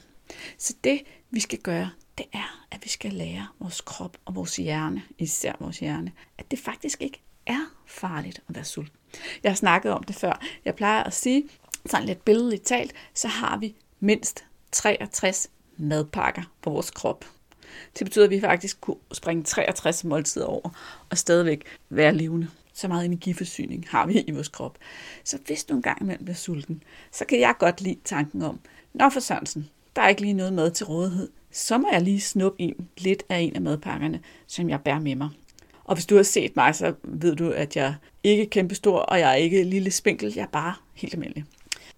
Så 0.57 0.73
det, 0.83 1.01
vi 1.31 1.39
skal 1.39 1.59
gøre, 1.59 1.89
det 2.17 2.25
er, 2.33 2.65
at 2.71 2.83
vi 2.83 2.89
skal 2.89 3.13
lære 3.13 3.47
vores 3.59 3.81
krop 3.81 4.17
og 4.25 4.35
vores 4.35 4.55
hjerne, 4.55 5.03
især 5.17 5.53
vores 5.59 5.79
hjerne, 5.79 6.11
at 6.37 6.51
det 6.51 6.59
faktisk 6.59 7.01
ikke 7.01 7.21
er 7.45 7.65
farligt 7.85 8.41
at 8.49 8.55
være 8.55 8.65
sulten. 8.65 8.97
Jeg 9.43 9.51
har 9.51 9.55
snakket 9.55 9.91
om 9.91 10.03
det 10.03 10.15
før. 10.15 10.41
Jeg 10.65 10.75
plejer 10.75 11.03
at 11.03 11.13
sige, 11.13 11.43
sådan 11.85 12.07
lidt 12.07 12.25
billedligt 12.25 12.63
talt, 12.63 12.93
så 13.13 13.27
har 13.27 13.57
vi 13.57 13.75
mindst 13.99 14.45
63 14.71 15.47
madpakker 15.77 16.43
på 16.61 16.69
vores 16.69 16.91
krop. 16.91 17.25
Det 17.99 18.05
betyder, 18.05 18.25
at 18.25 18.31
vi 18.31 18.39
faktisk 18.39 18.81
kunne 18.81 18.97
springe 19.13 19.43
63 19.43 20.03
måltider 20.03 20.45
over 20.45 20.69
og 21.09 21.17
stadigvæk 21.17 21.65
være 21.89 22.15
levende. 22.15 22.47
Så 22.73 22.87
meget 22.87 23.05
energiforsyning 23.05 23.85
har 23.89 24.05
vi 24.05 24.19
i 24.19 24.31
vores 24.31 24.47
krop. 24.47 24.77
Så 25.23 25.37
hvis 25.45 25.63
du 25.63 25.75
engang 25.75 26.01
imellem 26.01 26.25
bliver 26.25 26.35
sulten, 26.35 26.83
så 27.11 27.25
kan 27.25 27.39
jeg 27.39 27.55
godt 27.59 27.81
lide 27.81 27.99
tanken 28.05 28.41
om, 28.41 28.59
Nå 28.93 29.09
for 29.09 29.19
Sørensen, 29.19 29.69
der 29.95 30.01
er 30.01 30.07
ikke 30.07 30.21
lige 30.21 30.33
noget 30.33 30.53
mad 30.53 30.71
til 30.71 30.85
rådighed 30.85 31.29
så 31.53 31.77
må 31.77 31.89
jeg 31.91 32.01
lige 32.01 32.21
snuppe 32.21 32.61
en 32.61 32.87
lidt 32.97 33.23
af 33.29 33.39
en 33.39 33.55
af 33.55 33.61
madpakkerne, 33.61 34.19
som 34.47 34.69
jeg 34.69 34.81
bærer 34.81 34.99
med 34.99 35.15
mig. 35.15 35.29
Og 35.83 35.95
hvis 35.95 36.05
du 36.05 36.15
har 36.15 36.23
set 36.23 36.55
mig, 36.55 36.75
så 36.75 36.93
ved 37.03 37.35
du, 37.35 37.49
at 37.49 37.75
jeg 37.75 37.95
ikke 38.23 38.43
er 38.43 38.47
kæmpestor, 38.47 38.99
og 38.99 39.19
jeg 39.19 39.31
er 39.31 39.35
ikke 39.35 39.63
lille 39.63 39.91
spinkel, 39.91 40.33
jeg 40.35 40.41
er 40.41 40.47
bare 40.47 40.73
helt 40.93 41.13
almindelig. 41.13 41.45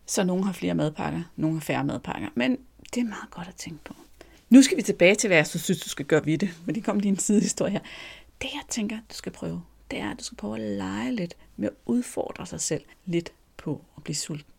Så 0.05 0.23
nogen 0.23 0.43
har 0.43 0.53
flere 0.53 0.75
madpakker, 0.75 1.21
nogen 1.35 1.55
har 1.55 1.61
færre 1.61 1.83
madpakker, 1.83 2.27
men 2.35 2.57
det 2.93 3.01
er 3.01 3.05
meget 3.05 3.31
godt 3.31 3.47
at 3.47 3.55
tænke 3.55 3.79
på. 3.83 3.93
Nu 4.49 4.61
skal 4.61 4.77
vi 4.77 4.81
tilbage 4.81 5.15
til, 5.15 5.27
hvad 5.27 5.37
jeg 5.37 5.47
så 5.47 5.59
synes, 5.59 5.81
du 5.81 5.89
skal 5.89 6.05
gøre 6.05 6.25
ved 6.25 6.37
det, 6.37 6.49
men 6.65 6.75
det 6.75 6.83
kom 6.83 6.99
lige 6.99 7.11
en 7.11 7.19
sidehistorie 7.19 7.71
her. 7.71 7.79
Det 8.41 8.47
jeg 8.53 8.61
tænker, 8.69 8.95
du 8.95 9.15
skal 9.15 9.31
prøve, 9.31 9.61
det 9.91 9.99
er, 9.99 10.11
at 10.11 10.19
du 10.19 10.23
skal 10.23 10.37
prøve 10.37 10.55
at 10.55 10.61
lege 10.61 11.11
lidt 11.15 11.35
med 11.57 11.67
at 11.67 11.75
udfordre 11.85 12.45
sig 12.45 12.61
selv 12.61 12.83
lidt 13.05 13.31
på 13.57 13.81
at 13.97 14.03
blive 14.03 14.15
sulten. 14.15 14.53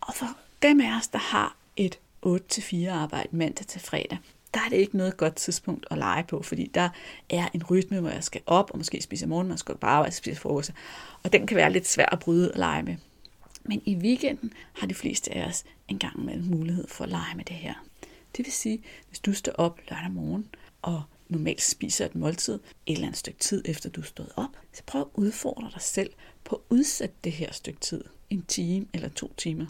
Og 0.00 0.14
for 0.14 0.26
dem 0.62 0.80
af 0.80 0.96
os, 0.98 1.08
der 1.08 1.18
har 1.18 1.56
et 1.76 1.98
8-4 2.26 2.88
arbejde 2.88 3.36
mandag 3.36 3.66
til 3.66 3.80
fredag, 3.80 4.18
der 4.54 4.60
er 4.60 4.68
det 4.68 4.76
ikke 4.76 4.96
noget 4.96 5.16
godt 5.16 5.36
tidspunkt 5.36 5.86
at 5.90 5.98
lege 5.98 6.24
på, 6.24 6.42
fordi 6.42 6.70
der 6.74 6.88
er 7.28 7.48
en 7.54 7.64
rytme, 7.64 8.00
hvor 8.00 8.10
jeg 8.10 8.24
skal 8.24 8.40
op 8.46 8.70
og 8.70 8.78
måske 8.78 9.02
spise 9.02 9.26
morgen, 9.26 9.48
man 9.48 9.58
skal 9.58 9.76
på 9.76 9.86
arbejde 9.86 10.10
og 10.10 10.14
spise 10.14 10.40
frokost, 10.40 10.72
og 11.22 11.32
den 11.32 11.46
kan 11.46 11.56
være 11.56 11.72
lidt 11.72 11.88
svær 11.88 12.06
at 12.06 12.18
bryde 12.18 12.52
og 12.52 12.58
lege 12.58 12.82
med. 12.82 12.96
Men 13.64 13.82
i 13.84 13.96
weekenden 13.96 14.52
har 14.72 14.86
de 14.86 14.94
fleste 14.94 15.34
af 15.34 15.48
os 15.48 15.64
en 15.88 15.98
gang 15.98 16.24
med 16.24 16.42
mulighed 16.42 16.88
for 16.88 17.04
at 17.04 17.10
lege 17.10 17.36
med 17.36 17.44
det 17.44 17.56
her. 17.56 17.74
Det 18.36 18.46
vil 18.46 18.52
sige, 18.52 18.82
hvis 19.08 19.18
du 19.18 19.32
står 19.32 19.52
op 19.52 19.80
lørdag 19.90 20.10
morgen 20.10 20.46
og 20.82 21.02
normalt 21.28 21.62
spiser 21.62 22.04
et 22.06 22.14
måltid 22.14 22.54
et 22.54 22.60
eller 22.86 23.06
andet 23.06 23.18
stykke 23.18 23.38
tid 23.38 23.62
efter 23.64 23.90
du 23.90 24.00
er 24.00 24.04
stået 24.04 24.32
op, 24.36 24.56
så 24.72 24.82
prøv 24.86 25.00
at 25.00 25.06
udfordre 25.14 25.70
dig 25.74 25.82
selv 25.82 26.10
på 26.44 26.56
at 26.56 26.62
udsætte 26.68 27.14
det 27.24 27.32
her 27.32 27.52
stykke 27.52 27.80
tid. 27.80 28.04
En 28.30 28.42
time 28.48 28.86
eller 28.94 29.08
to 29.08 29.32
timer. 29.36 29.66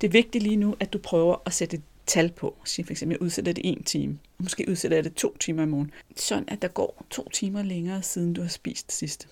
Det 0.00 0.06
er 0.06 0.12
vigtigt 0.12 0.44
lige 0.44 0.56
nu, 0.56 0.76
at 0.80 0.92
du 0.92 0.98
prøver 0.98 1.36
at 1.46 1.52
sætte 1.52 1.76
et 1.76 1.82
tal 2.06 2.32
på. 2.32 2.56
Sige 2.64 2.84
for 2.84 2.92
eksempel, 2.92 3.14
jeg 3.14 3.22
udsætter 3.22 3.52
det 3.52 3.62
en 3.64 3.84
time. 3.84 4.18
Måske 4.38 4.64
udsætter 4.68 4.96
jeg 4.96 5.04
det 5.04 5.14
to 5.14 5.36
timer 5.36 5.62
i 5.62 5.66
morgen. 5.66 5.90
Sådan 6.16 6.44
at 6.48 6.62
der 6.62 6.68
går 6.68 7.06
to 7.10 7.28
timer 7.28 7.62
længere, 7.62 8.02
siden 8.02 8.32
du 8.32 8.40
har 8.42 8.48
spist 8.48 8.92
sidst. 8.92 9.28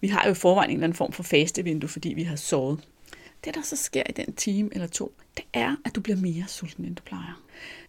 Vi 0.00 0.08
har 0.08 0.24
jo 0.26 0.30
i 0.30 0.34
forvejen 0.34 0.70
en 0.70 0.76
eller 0.76 0.84
anden 0.84 0.96
form 0.96 1.12
for 1.12 1.22
fastevindue, 1.22 1.88
fordi 1.88 2.08
vi 2.08 2.22
har 2.22 2.36
sovet. 2.36 2.80
Det, 3.44 3.54
der 3.54 3.62
så 3.62 3.76
sker 3.76 4.02
i 4.08 4.12
den 4.12 4.32
time 4.32 4.68
eller 4.72 4.86
to, 4.86 5.12
det 5.36 5.44
er, 5.52 5.76
at 5.84 5.94
du 5.94 6.00
bliver 6.00 6.16
mere 6.16 6.44
sulten, 6.48 6.84
end 6.84 6.96
du 6.96 7.02
plejer. 7.02 7.42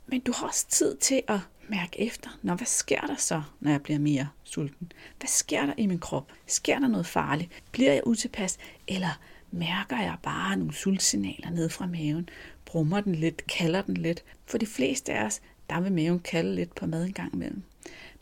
Men 0.08 0.20
du 0.20 0.32
har 0.36 0.48
også 0.48 0.68
tid 0.70 0.98
til 0.98 1.22
at 1.28 1.40
mærke 1.68 2.02
efter, 2.02 2.30
når 2.42 2.56
hvad 2.56 2.68
sker 2.68 3.02
der 3.02 3.16
så, 3.16 3.42
når 3.60 3.72
jeg 3.72 3.82
bliver 3.82 4.00
mere 4.00 4.28
sulten? 4.44 4.92
Hvad 5.20 5.28
sker 5.28 5.66
der 5.66 5.74
i 5.78 5.86
min 5.86 6.00
krop? 6.00 6.32
Sker 6.48 6.80
der 6.80 6.88
noget 6.88 7.06
farligt? 7.06 7.50
Bliver 7.72 7.94
jeg 7.94 8.02
utilpas? 8.06 8.58
Eller 8.88 9.20
mærker 9.52 9.98
jeg 9.98 10.18
bare 10.24 10.58
nogle 10.58 10.74
sultsignaler 10.74 11.50
ned 11.50 11.70
fra 11.70 11.86
maven, 11.86 12.30
brummer 12.66 13.02
den 13.02 13.16
lidt, 13.16 13.48
kalder 13.48 13.82
den 13.82 13.98
lidt. 13.98 14.24
For 14.46 14.58
de 14.58 14.66
fleste 14.66 15.14
af 15.14 15.26
os, 15.26 15.42
der 15.70 15.82
vil 15.82 15.92
maven 15.92 16.20
kalde 16.20 16.56
lidt 16.56 16.76
på 16.76 16.86
mad 16.86 17.06
en 17.06 17.14
gang 17.14 17.34
imellem. 17.34 17.64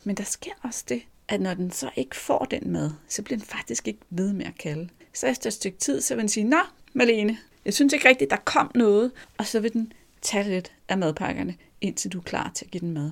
Men 0.03 0.15
der 0.15 0.23
sker 0.23 0.51
også 0.63 0.85
det, 0.89 1.01
at 1.27 1.41
når 1.41 1.53
den 1.53 1.71
så 1.71 1.89
ikke 1.95 2.15
får 2.15 2.45
den 2.45 2.71
mad, 2.71 2.91
så 3.07 3.21
bliver 3.21 3.37
den 3.37 3.45
faktisk 3.45 3.87
ikke 3.87 3.99
ved 4.09 4.33
med 4.33 4.45
at 4.45 4.57
kalde. 4.57 4.89
Så 5.13 5.27
efter 5.27 5.49
et 5.49 5.53
stykke 5.53 5.77
tid, 5.77 6.01
så 6.01 6.15
vil 6.15 6.21
den 6.21 6.29
sige, 6.29 6.43
Nå, 6.43 6.59
Malene, 6.93 7.37
jeg 7.65 7.73
synes 7.73 7.93
ikke 7.93 8.09
rigtigt, 8.09 8.31
der 8.31 8.37
kom 8.37 8.71
noget. 8.75 9.11
Og 9.37 9.45
så 9.45 9.59
vil 9.59 9.73
den 9.73 9.93
tage 10.21 10.49
lidt 10.49 10.71
af 10.87 10.97
madpakkerne, 10.97 11.55
indtil 11.81 12.11
du 12.11 12.17
er 12.17 12.23
klar 12.23 12.51
til 12.55 12.65
at 12.65 12.71
give 12.71 12.81
den 12.81 12.91
mad. 12.91 13.11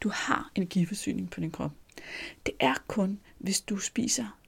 Du 0.00 0.08
har 0.08 0.50
energiforsyning 0.54 1.30
på 1.30 1.40
din 1.40 1.50
krop. 1.50 1.70
Det 2.46 2.54
er 2.60 2.74
kun, 2.86 3.20
hvis 3.38 3.60
du 3.60 3.78
spiser 3.78 4.38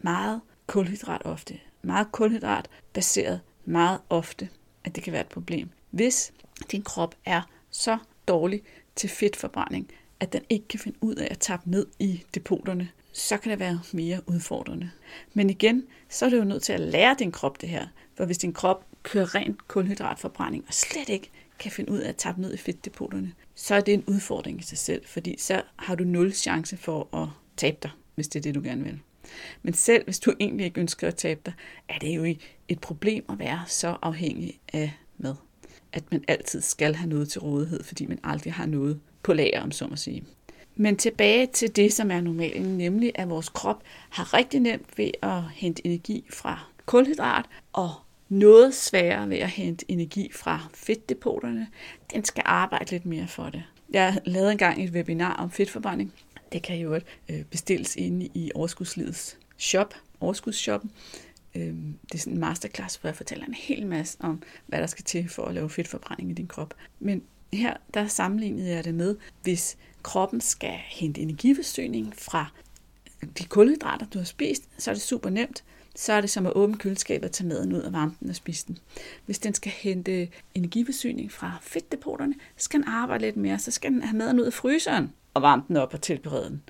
meget 0.00 0.40
kulhydrat 0.66 1.22
ofte, 1.24 1.60
meget 1.82 2.12
kulhydrat 2.12 2.68
baseret 2.92 3.40
meget 3.64 4.00
ofte, 4.10 4.48
at 4.84 4.96
det 4.96 5.04
kan 5.04 5.12
være 5.12 5.22
et 5.22 5.28
problem. 5.28 5.68
Hvis 5.90 6.32
din 6.72 6.82
krop 6.82 7.14
er 7.24 7.42
så 7.70 7.98
dårlig 8.28 8.62
til 8.96 9.10
fedtforbrænding, 9.10 9.88
at 10.20 10.32
den 10.32 10.42
ikke 10.48 10.68
kan 10.68 10.80
finde 10.80 10.98
ud 11.00 11.14
af 11.14 11.28
at 11.30 11.38
tappe 11.38 11.70
ned 11.70 11.86
i 11.98 12.24
depoterne, 12.34 12.88
så 13.12 13.36
kan 13.36 13.50
det 13.50 13.58
være 13.58 13.80
mere 13.92 14.20
udfordrende. 14.26 14.90
Men 15.34 15.50
igen, 15.50 15.84
så 16.08 16.26
er 16.26 16.30
du 16.30 16.36
jo 16.36 16.44
nødt 16.44 16.62
til 16.62 16.72
at 16.72 16.80
lære 16.80 17.16
din 17.18 17.32
krop 17.32 17.60
det 17.60 17.68
her. 17.68 17.86
For 18.14 18.24
hvis 18.24 18.38
din 18.38 18.52
krop 18.52 18.84
kører 19.02 19.34
rent 19.34 19.68
kulhydratforbrænding 19.68 20.64
og 20.68 20.74
slet 20.74 21.08
ikke 21.08 21.30
kan 21.58 21.70
finde 21.70 21.92
ud 21.92 21.98
af 21.98 22.08
at 22.08 22.16
tappe 22.16 22.40
ned 22.40 22.54
i 22.54 22.56
fedtdepoterne, 22.56 23.32
så 23.54 23.74
er 23.74 23.80
det 23.80 23.94
en 23.94 24.04
udfordring 24.06 24.60
i 24.60 24.62
sig 24.62 24.78
selv, 24.78 25.06
fordi 25.06 25.36
så 25.38 25.62
har 25.76 25.94
du 25.94 26.04
nul 26.04 26.32
chance 26.32 26.76
for 26.76 27.16
at 27.22 27.28
tabe 27.56 27.76
dig, 27.82 27.90
hvis 28.14 28.28
det 28.28 28.38
er 28.38 28.42
det, 28.42 28.54
du 28.54 28.60
gerne 28.64 28.84
vil. 28.84 29.00
Men 29.62 29.74
selv 29.74 30.04
hvis 30.04 30.20
du 30.20 30.34
egentlig 30.40 30.66
ikke 30.66 30.80
ønsker 30.80 31.08
at 31.08 31.16
tabe 31.16 31.40
dig, 31.46 31.52
er 31.88 31.98
det 31.98 32.16
jo 32.16 32.34
et 32.68 32.80
problem 32.80 33.24
at 33.28 33.38
være 33.38 33.62
så 33.66 33.96
afhængig 34.02 34.60
af 34.72 34.92
mad. 35.18 35.34
At 35.92 36.04
man 36.10 36.24
altid 36.28 36.60
skal 36.60 36.94
have 36.94 37.08
noget 37.08 37.28
til 37.28 37.40
rådighed, 37.40 37.84
fordi 37.84 38.06
man 38.06 38.18
aldrig 38.24 38.52
har 38.52 38.66
noget 38.66 39.00
på 39.22 39.32
lager, 39.32 39.62
om 39.62 39.72
så 39.72 39.86
må 39.86 39.96
sige. 39.96 40.24
Men 40.76 40.96
tilbage 40.96 41.46
til 41.46 41.76
det, 41.76 41.92
som 41.92 42.10
er 42.10 42.20
normalen, 42.20 42.78
nemlig 42.78 43.12
at 43.14 43.30
vores 43.30 43.48
krop 43.48 43.82
har 44.08 44.34
rigtig 44.34 44.60
nemt 44.60 44.98
ved 44.98 45.10
at 45.22 45.42
hente 45.54 45.86
energi 45.86 46.24
fra 46.30 46.66
kulhydrat, 46.86 47.44
og 47.72 47.90
noget 48.28 48.74
sværere 48.74 49.30
ved 49.30 49.36
at 49.36 49.48
hente 49.48 49.84
energi 49.88 50.30
fra 50.34 50.68
fedtdepoterne. 50.74 51.66
Den 52.14 52.24
skal 52.24 52.42
arbejde 52.46 52.90
lidt 52.90 53.06
mere 53.06 53.28
for 53.28 53.44
det. 53.44 53.62
Jeg 53.90 54.18
lavede 54.24 54.52
engang 54.52 54.84
et 54.84 54.90
webinar 54.90 55.34
om 55.34 55.50
fedtforbrænding. 55.50 56.14
Det 56.52 56.62
kan 56.62 56.76
jo 56.76 57.00
øh, 57.28 57.44
bestilles 57.44 57.96
inde 57.96 58.28
i 58.34 58.50
Overskudslivets 58.54 59.38
shop, 59.58 59.94
Overskudsshoppen. 60.20 60.90
Øhm, 61.54 61.98
det 62.02 62.14
er 62.14 62.18
sådan 62.18 62.32
en 62.32 62.40
masterclass, 62.40 62.96
hvor 62.96 63.08
jeg 63.08 63.16
fortæller 63.16 63.46
en 63.46 63.54
hel 63.54 63.86
masse 63.86 64.18
om, 64.20 64.42
hvad 64.66 64.80
der 64.80 64.86
skal 64.86 65.04
til 65.04 65.28
for 65.28 65.44
at 65.44 65.54
lave 65.54 65.70
fedtforbrænding 65.70 66.30
i 66.30 66.34
din 66.34 66.46
krop. 66.46 66.74
Men 67.00 67.22
her 67.52 67.76
der 67.94 68.06
sammenlignede 68.06 68.70
jeg 68.70 68.84
det 68.84 68.94
med, 68.94 69.16
hvis 69.42 69.76
kroppen 70.02 70.40
skal 70.40 70.74
hente 70.86 71.20
energiforsyning 71.20 72.16
fra 72.16 72.46
de 73.38 73.44
kulhydrater, 73.44 74.06
du 74.06 74.18
har 74.18 74.24
spist, 74.24 74.62
så 74.78 74.90
er 74.90 74.94
det 74.94 75.02
super 75.02 75.30
nemt. 75.30 75.64
Så 75.98 76.12
er 76.12 76.20
det 76.20 76.30
som 76.30 76.46
at 76.46 76.52
åbne 76.52 76.76
køleskabet 76.76 77.24
og 77.24 77.32
tage 77.32 77.48
maden 77.48 77.72
ud 77.72 77.80
af 77.80 77.92
varmen 77.92 78.28
og 78.28 78.34
spise 78.34 78.66
den. 78.66 78.78
Hvis 79.26 79.38
den 79.38 79.54
skal 79.54 79.72
hente 79.72 80.28
energiforsyning 80.54 81.32
fra 81.32 81.58
fedtdepoterne, 81.62 82.34
så 82.56 82.64
skal 82.64 82.80
den 82.80 82.88
arbejde 82.88 83.24
lidt 83.24 83.36
mere. 83.36 83.58
Så 83.58 83.70
skal 83.70 83.92
den 83.92 84.02
have 84.02 84.16
maden 84.16 84.40
ud 84.40 84.44
af 84.44 84.52
fryseren 84.52 85.12
og 85.34 85.42
varme 85.42 85.62
den 85.68 85.76
op 85.76 85.94
og 85.94 86.00
tilberede 86.00 86.44
den. 86.44 86.62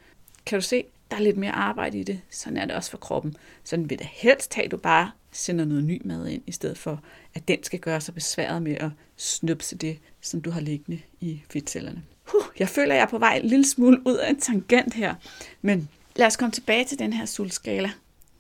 Kan 0.47 0.59
du 0.59 0.65
se, 0.65 0.85
der 1.11 1.17
er 1.17 1.21
lidt 1.21 1.37
mere 1.37 1.53
arbejde 1.53 1.99
i 1.99 2.03
det. 2.03 2.21
Sådan 2.31 2.57
er 2.57 2.65
det 2.65 2.75
også 2.75 2.91
for 2.91 2.99
kroppen. 2.99 3.37
Sådan 3.65 3.91
vil 3.91 3.99
det 3.99 4.07
helst 4.07 4.55
have, 4.55 4.65
at 4.65 4.71
du 4.71 4.77
bare 4.77 5.11
sender 5.33 5.65
noget 5.65 5.85
ny 5.85 6.03
mad 6.05 6.27
ind, 6.27 6.43
i 6.47 6.53
stedet 6.53 6.79
for, 6.79 7.03
at 7.35 7.49
den 7.49 7.65
skal 7.65 7.79
gøre 7.79 8.01
sig 8.01 8.15
besværet 8.15 8.63
med 8.63 8.77
at 8.81 8.91
snupse 9.17 9.77
det, 9.77 9.99
som 10.21 10.41
du 10.41 10.51
har 10.51 10.61
liggende 10.61 11.01
i 11.21 11.43
fedtcellerne. 11.51 12.03
Huh, 12.25 12.43
jeg 12.59 12.69
føler, 12.69 12.95
jeg 12.95 13.03
er 13.03 13.07
på 13.07 13.19
vej 13.19 13.37
en 13.37 13.49
lille 13.49 13.67
smule 13.67 14.07
ud 14.07 14.17
af 14.17 14.31
en 14.31 14.41
tangent 14.41 14.95
her. 14.95 15.15
Men 15.63 15.89
lad 16.17 16.27
os 16.27 16.37
komme 16.37 16.53
tilbage 16.53 16.85
til 16.85 16.99
den 16.99 17.13
her 17.13 17.27
sultskala. 17.27 17.91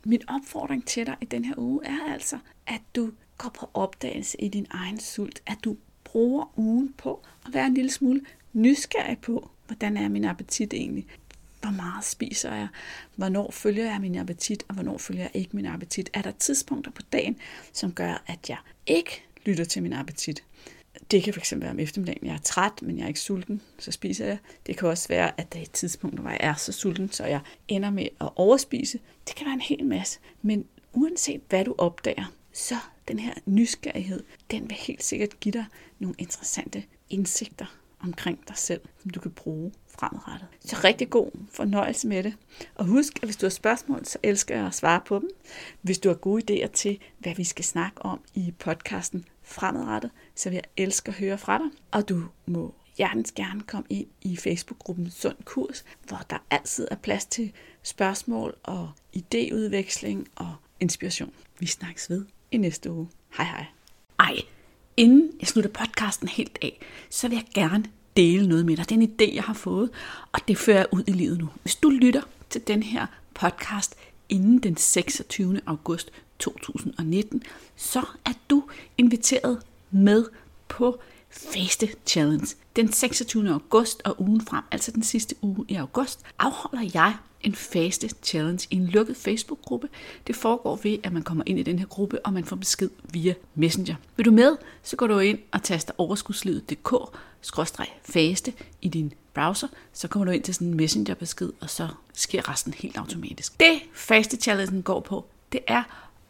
Min 0.04 0.20
opfordring 0.28 0.86
til 0.86 1.06
dig 1.06 1.16
i 1.20 1.24
den 1.24 1.44
her 1.44 1.54
uge 1.56 1.86
er 1.86 2.12
altså, 2.12 2.38
at 2.66 2.80
du 2.96 3.12
går 3.38 3.48
på 3.48 3.70
opdagelse 3.74 4.40
i 4.40 4.48
din 4.48 4.66
egen 4.70 5.00
sult. 5.00 5.42
At 5.46 5.58
du 5.64 5.76
bruger 6.04 6.58
ugen 6.58 6.94
på 6.98 7.24
at 7.46 7.54
være 7.54 7.66
en 7.66 7.74
lille 7.74 7.90
smule 7.90 8.20
nysgerrig 8.52 9.18
på, 9.18 9.50
hvordan 9.66 9.96
er 9.96 10.08
min 10.08 10.24
appetit 10.24 10.74
egentlig? 10.74 11.06
Hvor 11.60 11.70
meget 11.70 12.04
spiser 12.04 12.54
jeg? 12.54 12.68
Hvornår 13.16 13.50
følger 13.50 13.84
jeg 13.84 14.00
min 14.00 14.18
appetit, 14.18 14.64
og 14.68 14.74
hvornår 14.74 14.98
følger 14.98 15.22
jeg 15.22 15.30
ikke 15.34 15.56
min 15.56 15.66
appetit? 15.66 16.10
Er 16.12 16.22
der 16.22 16.30
tidspunkter 16.30 16.90
på 16.90 17.02
dagen, 17.12 17.36
som 17.72 17.92
gør, 17.92 18.22
at 18.26 18.48
jeg 18.48 18.58
ikke 18.86 19.24
lytter 19.46 19.64
til 19.64 19.82
min 19.82 19.92
appetit? 19.92 20.44
Det 21.10 21.22
kan 21.22 21.34
fx 21.34 21.52
være 21.56 21.70
om 21.70 21.78
eftermiddagen, 21.78 22.26
jeg 22.26 22.34
er 22.34 22.38
træt, 22.38 22.82
men 22.82 22.98
jeg 22.98 23.04
er 23.04 23.08
ikke 23.08 23.20
sulten, 23.20 23.62
så 23.78 23.92
spiser 23.92 24.26
jeg. 24.26 24.38
Det 24.66 24.76
kan 24.76 24.88
også 24.88 25.08
være, 25.08 25.40
at 25.40 25.52
der 25.52 25.58
er 25.58 25.62
et 25.62 25.70
tidspunkt, 25.70 26.20
hvor 26.20 26.30
jeg 26.30 26.40
er 26.40 26.54
så 26.54 26.72
sulten, 26.72 27.12
så 27.12 27.24
jeg 27.24 27.40
ender 27.68 27.90
med 27.90 28.08
at 28.20 28.30
overspise. 28.36 28.98
Det 29.28 29.36
kan 29.36 29.46
være 29.46 29.54
en 29.54 29.60
hel 29.60 29.84
masse. 29.84 30.18
Men 30.42 30.64
uanset 30.92 31.40
hvad 31.48 31.64
du 31.64 31.74
opdager, 31.78 32.32
så 32.52 32.74
den 33.08 33.18
her 33.18 33.34
nysgerrighed, 33.46 34.22
den 34.50 34.62
vil 34.68 34.76
helt 34.76 35.02
sikkert 35.02 35.40
give 35.40 35.52
dig 35.52 35.64
nogle 35.98 36.14
interessante 36.18 36.84
indsigter 37.10 37.66
omkring 38.00 38.48
dig 38.48 38.56
selv, 38.56 38.80
som 39.02 39.10
du 39.10 39.20
kan 39.20 39.30
bruge 39.30 39.72
fremadrettet. 39.98 40.48
Så 40.60 40.76
rigtig 40.84 41.10
god 41.10 41.30
fornøjelse 41.52 42.08
med 42.08 42.22
det. 42.22 42.34
Og 42.74 42.84
husk, 42.84 43.16
at 43.16 43.24
hvis 43.24 43.36
du 43.36 43.46
har 43.46 43.50
spørgsmål, 43.50 44.04
så 44.04 44.18
elsker 44.22 44.56
jeg 44.56 44.66
at 44.66 44.74
svare 44.74 45.00
på 45.06 45.18
dem. 45.18 45.30
Hvis 45.82 45.98
du 45.98 46.08
har 46.08 46.16
gode 46.16 46.42
idéer 46.64 46.72
til, 46.72 46.98
hvad 47.18 47.34
vi 47.34 47.44
skal 47.44 47.64
snakke 47.64 48.02
om 48.02 48.20
i 48.34 48.54
podcasten 48.58 49.24
fremadrettet, 49.48 50.10
så 50.34 50.48
vil 50.48 50.54
jeg 50.54 50.84
elske 50.84 51.08
at 51.08 51.14
høre 51.14 51.38
fra 51.38 51.58
dig. 51.58 51.66
Og 51.90 52.08
du 52.08 52.22
må 52.46 52.74
hjertens 52.98 53.32
gerne 53.32 53.60
komme 53.60 53.86
ind 53.90 54.06
i 54.22 54.36
Facebook-gruppen 54.36 55.10
Sund 55.10 55.36
Kurs, 55.44 55.84
hvor 56.06 56.20
der 56.30 56.38
altid 56.50 56.88
er 56.90 56.96
plads 56.96 57.24
til 57.24 57.52
spørgsmål 57.82 58.56
og 58.62 58.90
idéudveksling 59.16 60.24
og 60.36 60.54
inspiration. 60.80 61.32
Vi 61.58 61.66
snakkes 61.66 62.10
ved 62.10 62.24
i 62.50 62.56
næste 62.56 62.92
uge. 62.92 63.08
Hej 63.36 63.46
hej. 63.46 63.64
Ej, 64.18 64.36
inden 64.96 65.30
jeg 65.40 65.48
slutter 65.48 65.70
podcasten 65.70 66.28
helt 66.28 66.58
af, 66.62 66.80
så 67.10 67.28
vil 67.28 67.36
jeg 67.36 67.46
gerne 67.54 67.84
dele 68.16 68.48
noget 68.48 68.66
med 68.66 68.76
dig. 68.76 68.88
Det 68.88 68.96
er 68.96 69.00
en 69.00 69.14
idé, 69.20 69.34
jeg 69.34 69.42
har 69.42 69.54
fået, 69.54 69.90
og 70.32 70.40
det 70.48 70.58
fører 70.58 70.76
jeg 70.76 70.86
ud 70.92 71.04
i 71.06 71.12
livet 71.12 71.38
nu. 71.38 71.48
Hvis 71.62 71.76
du 71.76 71.90
lytter 71.90 72.22
til 72.50 72.66
den 72.66 72.82
her 72.82 73.06
podcast 73.34 73.94
inden 74.28 74.58
den 74.58 74.76
26. 74.76 75.60
august 75.66 76.10
2019, 76.38 77.42
så 77.76 78.02
er 78.24 78.32
du 78.50 78.64
inviteret 78.98 79.58
med 79.90 80.24
på 80.68 81.00
Faste 81.30 81.88
Challenge. 82.06 82.46
Den 82.76 82.92
26. 82.92 83.50
august 83.50 84.02
og 84.04 84.20
ugen 84.20 84.40
frem, 84.40 84.64
altså 84.70 84.90
den 84.90 85.02
sidste 85.02 85.34
uge 85.42 85.64
i 85.68 85.74
august, 85.74 86.20
afholder 86.38 86.90
jeg 86.94 87.16
en 87.40 87.54
faste 87.54 88.10
challenge 88.22 88.66
i 88.70 88.76
en 88.76 88.86
lukket 88.86 89.16
Facebook-gruppe. 89.16 89.88
Det 90.26 90.36
foregår 90.36 90.80
ved, 90.82 90.98
at 91.02 91.12
man 91.12 91.22
kommer 91.22 91.44
ind 91.46 91.58
i 91.58 91.62
den 91.62 91.78
her 91.78 91.86
gruppe, 91.86 92.26
og 92.26 92.32
man 92.32 92.44
får 92.44 92.56
besked 92.56 92.90
via 93.12 93.34
Messenger. 93.54 93.94
Vil 94.16 94.26
du 94.26 94.30
med, 94.30 94.56
så 94.82 94.96
går 94.96 95.06
du 95.06 95.18
ind 95.18 95.38
og 95.52 95.62
taster 95.62 95.92
overskudslivet.dk-faste 95.98 98.52
i 98.82 98.88
din 98.88 99.12
browser, 99.38 99.68
så 99.92 100.08
kommer 100.08 100.24
du 100.24 100.30
ind 100.30 100.42
til 100.42 100.54
sådan 100.54 100.68
en 100.68 100.76
messengerbesked, 100.76 101.52
og 101.60 101.70
så 101.70 101.88
sker 102.14 102.50
resten 102.50 102.74
helt 102.74 102.96
automatisk. 102.96 103.60
Det 103.60 103.80
faste 103.94 104.36
challenge 104.36 104.82
går 104.82 105.00
på, 105.00 105.26
det 105.52 105.60
er 105.66 105.82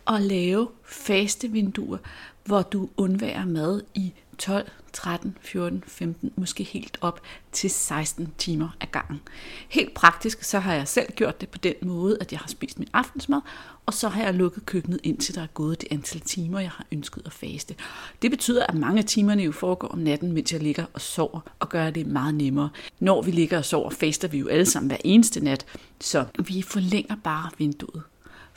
at 0.09 0.23
lave 0.23 0.69
faste 0.85 1.49
vinduer, 1.49 1.99
hvor 2.45 2.63
du 2.63 2.89
undværer 2.97 3.45
mad 3.45 3.83
i 3.95 4.13
12, 4.39 4.71
13, 4.93 5.37
14, 5.41 5.85
15, 5.87 6.33
måske 6.37 6.65
helt 6.65 6.99
op 7.01 7.21
til 7.53 7.71
16 7.71 8.33
timer 8.39 8.69
ad 8.81 8.87
gangen. 8.93 9.21
Helt 9.69 9.95
praktisk, 9.95 10.43
så 10.43 10.59
har 10.59 10.75
jeg 10.75 10.89
selv 10.89 11.13
gjort 11.13 11.41
det 11.41 11.49
på 11.49 11.59
den 11.59 11.75
måde, 11.83 12.19
at 12.21 12.33
jeg 12.33 12.41
har 12.41 12.49
spist 12.49 12.79
min 12.79 12.89
aftensmad, 12.93 13.41
og 13.87 13.95
så 13.95 14.09
har 14.09 14.23
jeg 14.23 14.35
lukket 14.35 14.67
køkkenet 14.67 15.01
indtil 15.03 15.35
der 15.35 15.43
er 15.43 15.47
gået 15.47 15.81
det 15.81 15.89
antal 15.91 16.21
timer, 16.21 16.61
jeg 16.61 16.71
har 16.71 16.87
ønsket 16.93 17.23
at 17.27 17.33
faste. 17.33 17.75
Det 18.23 18.31
betyder, 18.31 18.67
at 18.67 18.75
mange 18.75 18.99
af 18.99 19.05
timerne 19.05 19.43
jo 19.43 19.53
foregår 19.53 19.89
om 19.89 19.99
natten, 19.99 20.33
mens 20.33 20.53
jeg 20.53 20.63
ligger 20.63 20.85
og 20.95 21.01
sover, 21.01 21.41
og 21.59 21.69
gør 21.69 21.91
det 21.91 22.07
meget 22.07 22.35
nemmere. 22.35 22.71
Når 23.01 23.23
vi 23.23 23.31
ligger 23.31 23.59
og 23.59 23.65
sover, 23.65 23.91
faster 23.91 24.29
vi 24.29 24.39
jo 24.39 24.49
alle 24.49 24.67
sammen 24.67 24.91
hver 24.91 24.99
eneste 25.05 25.45
nat, 25.45 25.67
så 26.01 26.25
vi 26.39 26.63
forlænger 26.63 27.17
bare 27.25 27.51
vinduet. 27.59 28.03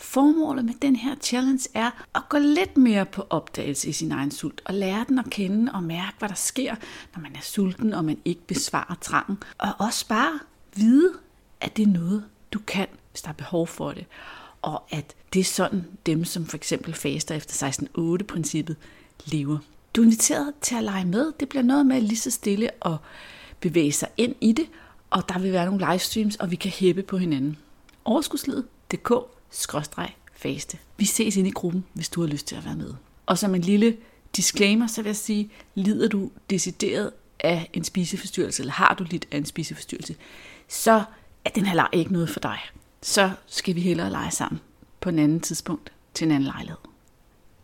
Formålet 0.02 0.66
med 0.66 0.74
den 0.82 0.96
her 0.96 1.16
challenge 1.22 1.70
er 1.74 2.06
at 2.16 2.22
gå 2.30 2.38
lidt 2.38 2.78
mere 2.78 3.06
på 3.06 3.28
opdagelse 3.30 3.90
i 3.90 3.92
sin 3.92 4.12
egen 4.12 4.32
sult, 4.32 4.62
og 4.66 4.74
lære 4.74 5.06
den 5.08 5.20
at 5.20 5.30
kende 5.30 5.72
og 5.72 5.84
mærke, 5.84 6.16
hvad 6.20 6.30
der 6.30 6.36
sker, 6.36 6.76
når 7.16 7.22
man 7.22 7.36
er 7.36 7.42
sulten, 7.42 7.94
og 7.94 8.06
man 8.06 8.18
ikke 8.26 8.42
besvarer 8.48 8.96
trangen. 9.02 9.38
Og 9.58 9.70
også 9.80 10.08
bare 10.08 10.40
vide, 10.76 11.14
at 11.62 11.78
det 11.78 11.84
er 11.84 11.88
noget, 11.88 12.24
du 12.54 12.60
kan, 12.68 12.88
hvis 13.12 13.22
der 13.22 13.30
er 13.30 13.34
behov 13.34 13.68
for 13.68 13.92
det. 13.92 14.06
Og 14.62 14.84
at 14.90 15.16
det 15.34 15.40
er 15.40 15.44
sådan 15.44 15.86
dem, 16.06 16.26
som 16.26 16.46
for 16.46 16.58
eksempel 16.58 16.94
faster 16.94 17.36
efter 17.36 17.68
16-8-princippet, 17.98 18.76
lever. 19.26 19.58
Du 19.96 20.02
er 20.02 20.06
inviteret 20.06 20.54
til 20.62 20.76
at 20.76 20.84
lege 20.84 21.06
med. 21.06 21.34
Det 21.40 21.50
bliver 21.50 21.64
noget 21.64 21.86
med 21.86 22.02
lige 22.02 22.18
så 22.18 22.32
stille 22.32 22.88
at 22.88 22.98
bevæge 23.60 23.92
sig 23.92 24.10
ind 24.18 24.36
i 24.42 24.52
det, 24.52 24.68
og 25.10 25.30
der 25.30 25.40
vil 25.40 25.52
være 25.52 25.66
nogle 25.66 25.88
livestreams, 25.92 26.36
og 26.36 26.52
vi 26.52 26.56
kan 26.56 26.72
hæppe 26.72 27.04
på 27.04 27.18
hinanden. 27.18 27.58
Overskudslivet.dk 28.06 29.12
skråstreg 29.52 30.16
faste. 30.36 30.78
Vi 30.98 31.06
ses 31.06 31.38
ind 31.38 31.48
i 31.48 31.52
gruppen, 31.52 31.86
hvis 31.94 32.10
du 32.10 32.22
har 32.22 32.28
lyst 32.28 32.48
til 32.48 32.56
at 32.56 32.66
være 32.66 32.76
med. 32.76 32.94
Og 33.26 33.38
som 33.38 33.56
en 33.56 33.62
lille 33.62 33.98
disclaimer, 34.36 34.88
så 34.88 35.02
vil 35.02 35.10
jeg 35.10 35.16
sige, 35.16 35.50
lider 35.76 36.08
du 36.08 36.32
decideret 36.50 37.12
af 37.40 37.70
en 37.74 37.84
spiseforstyrrelse, 37.84 38.62
eller 38.62 38.74
har 38.74 38.96
du 39.00 39.04
lidt 39.04 39.28
af 39.32 39.38
en 39.38 39.46
spiseforstyrrelse, 39.46 40.16
så 40.68 41.04
er 41.46 41.50
den 41.50 41.66
her 41.66 41.76
leg 41.76 41.88
ikke 41.92 42.14
noget 42.14 42.30
for 42.30 42.40
dig. 42.40 42.60
Så 43.02 43.32
skal 43.48 43.76
vi 43.76 43.82
hellere 43.82 44.10
lege 44.10 44.32
sammen 44.32 44.62
på 45.00 45.10
en 45.10 45.20
anden 45.20 45.40
tidspunkt 45.40 45.92
til 46.14 46.26
en 46.26 46.32
anden 46.32 46.48
lejlighed. 46.48 46.78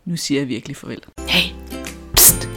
Nu 0.05 0.17
siger 0.17 0.41
jeg 0.41 0.47
virkelig 0.47 0.77
farvel. 0.77 1.01
Hey, 1.29 1.53
pst. 2.15 2.49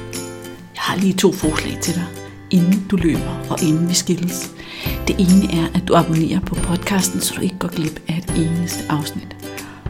Jeg 0.75 0.83
har 0.83 0.97
lige 0.97 1.15
to 1.15 1.33
forslag 1.33 1.83
til 1.83 1.95
dig, 1.95 2.07
inden 2.51 2.87
du 2.91 2.97
løber 2.97 3.47
og 3.51 3.63
inden 3.63 3.89
vi 3.89 3.95
skilles. 3.95 4.51
Det 5.07 5.17
ene 5.19 5.53
er, 5.53 5.67
at 5.75 5.89
du 5.89 5.97
abonnerer 5.97 6.41
på 6.41 6.55
podcasten, 6.55 7.21
så 7.21 7.35
du 7.37 7.41
ikke 7.41 7.59
går 7.59 7.69
glip 7.69 8.01
af 8.09 8.19
et 8.19 8.31
eneste 8.37 8.85
afsnit. 8.89 9.37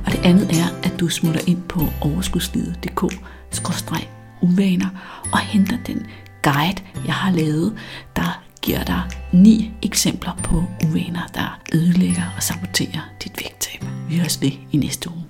Og 0.07 0.13
det 0.13 0.21
andet 0.25 0.51
er, 0.51 0.67
at 0.83 1.01
du 1.01 1.09
smutter 1.09 1.41
ind 1.47 1.63
på 1.63 1.81
overskudslivet.dk-uvaner 2.01 4.89
og 5.33 5.39
henter 5.39 5.77
den 5.87 6.07
guide, 6.43 6.83
jeg 7.07 7.15
har 7.15 7.33
lavet, 7.33 7.75
der 8.17 8.43
giver 8.63 8.85
dig 8.85 9.03
ni 9.33 9.73
eksempler 9.83 10.33
på 10.43 10.65
uvaner, 10.87 11.27
der 11.35 11.61
ødelægger 11.75 12.25
og 12.37 12.43
saboterer 12.43 13.01
dit 13.25 13.33
vægttab. 13.37 13.85
Vi 14.09 14.17
høres 14.17 14.43
ved 14.43 14.53
i 14.73 14.77
næste 14.77 15.11
uge. 15.11 15.30